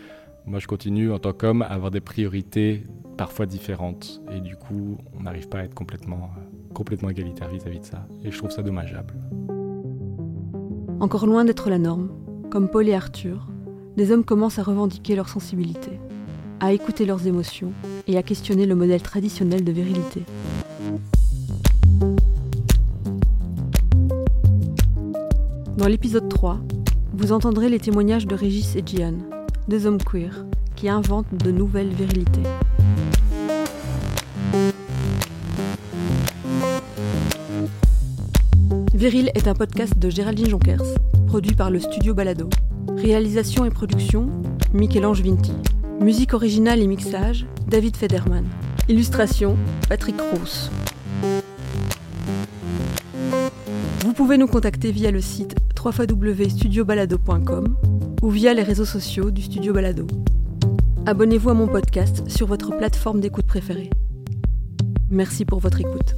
Moi, 0.47 0.59
je 0.59 0.67
continue 0.67 1.11
en 1.11 1.17
tant 1.17 1.33
qu'homme 1.33 1.63
à 1.63 1.65
avoir 1.65 1.89
des 1.89 2.01
priorités 2.01 2.85
parfois 3.17 3.47
différentes. 3.47 4.21
Et 4.31 4.41
du 4.41 4.55
coup, 4.55 4.99
on 5.17 5.23
n'arrive 5.23 5.49
pas 5.49 5.57
à 5.57 5.63
être 5.63 5.73
complètement, 5.73 6.29
complètement 6.71 7.09
égalitaire 7.09 7.49
vis-à-vis 7.49 7.79
de 7.79 7.85
ça. 7.85 8.05
Et 8.23 8.29
je 8.29 8.37
trouve 8.37 8.51
ça 8.51 8.61
dommageable. 8.61 9.15
Encore 10.99 11.25
loin 11.25 11.45
d'être 11.45 11.71
la 11.71 11.79
norme, 11.79 12.11
comme 12.51 12.69
Paul 12.69 12.87
et 12.87 12.93
Arthur, 12.93 13.47
des 13.97 14.11
hommes 14.11 14.23
commencent 14.23 14.59
à 14.59 14.63
revendiquer 14.63 15.15
leur 15.15 15.29
sensibilité, 15.29 15.99
à 16.59 16.73
écouter 16.73 17.05
leurs 17.05 17.25
émotions 17.25 17.73
et 18.07 18.15
à 18.15 18.21
questionner 18.21 18.67
le 18.67 18.75
modèle 18.75 19.01
traditionnel 19.01 19.63
de 19.63 19.71
virilité. 19.71 20.25
Dans 25.75 25.87
l'épisode 25.87 26.29
3, 26.29 26.59
vous 27.13 27.31
entendrez 27.31 27.67
les 27.67 27.79
témoignages 27.79 28.27
de 28.27 28.35
Régis 28.35 28.75
et 28.75 28.83
Gian, 28.85 29.15
deux 29.67 29.85
hommes 29.85 29.97
queer 29.97 30.45
qui 30.75 30.89
inventent 30.89 31.33
de 31.33 31.51
nouvelles 31.51 31.89
virilités. 31.89 32.43
Viril 38.93 39.31
est 39.35 39.47
un 39.47 39.53
podcast 39.53 39.97
de 39.97 40.09
Géraldine 40.09 40.49
Jonkers, 40.49 40.83
produit 41.27 41.53
par 41.53 41.69
le 41.69 41.79
studio 41.79 42.13
Balado. 42.13 42.49
Réalisation 42.97 43.65
et 43.65 43.69
production, 43.69 44.29
Michel-Ange 44.73 45.21
Vinti. 45.21 45.53
Musique 45.99 46.33
originale 46.33 46.81
et 46.81 46.87
mixage, 46.87 47.45
David 47.67 47.97
Federman. 47.97 48.45
Illustration, 48.87 49.57
Patrick 49.89 50.15
Rousse. 50.19 50.71
Vous 54.05 54.13
pouvez 54.13 54.37
nous 54.37 54.47
contacter 54.47 54.91
via 54.91 55.11
le 55.11 55.21
site 55.21 55.55
www.studiobalado.com 55.83 57.75
ou 58.25 58.29
via 58.31 58.55
les 58.55 58.63
réseaux 58.63 58.85
sociaux 58.85 59.29
du 59.29 59.43
Studio 59.43 59.71
Balado. 59.71 60.07
Abonnez-vous 61.05 61.51
à 61.51 61.53
mon 61.53 61.67
podcast 61.67 62.27
sur 62.27 62.47
votre 62.47 62.75
plateforme 62.75 63.19
d'écoute 63.19 63.45
préférée. 63.45 63.91
Merci 65.11 65.45
pour 65.45 65.59
votre 65.59 65.79
écoute. 65.79 66.15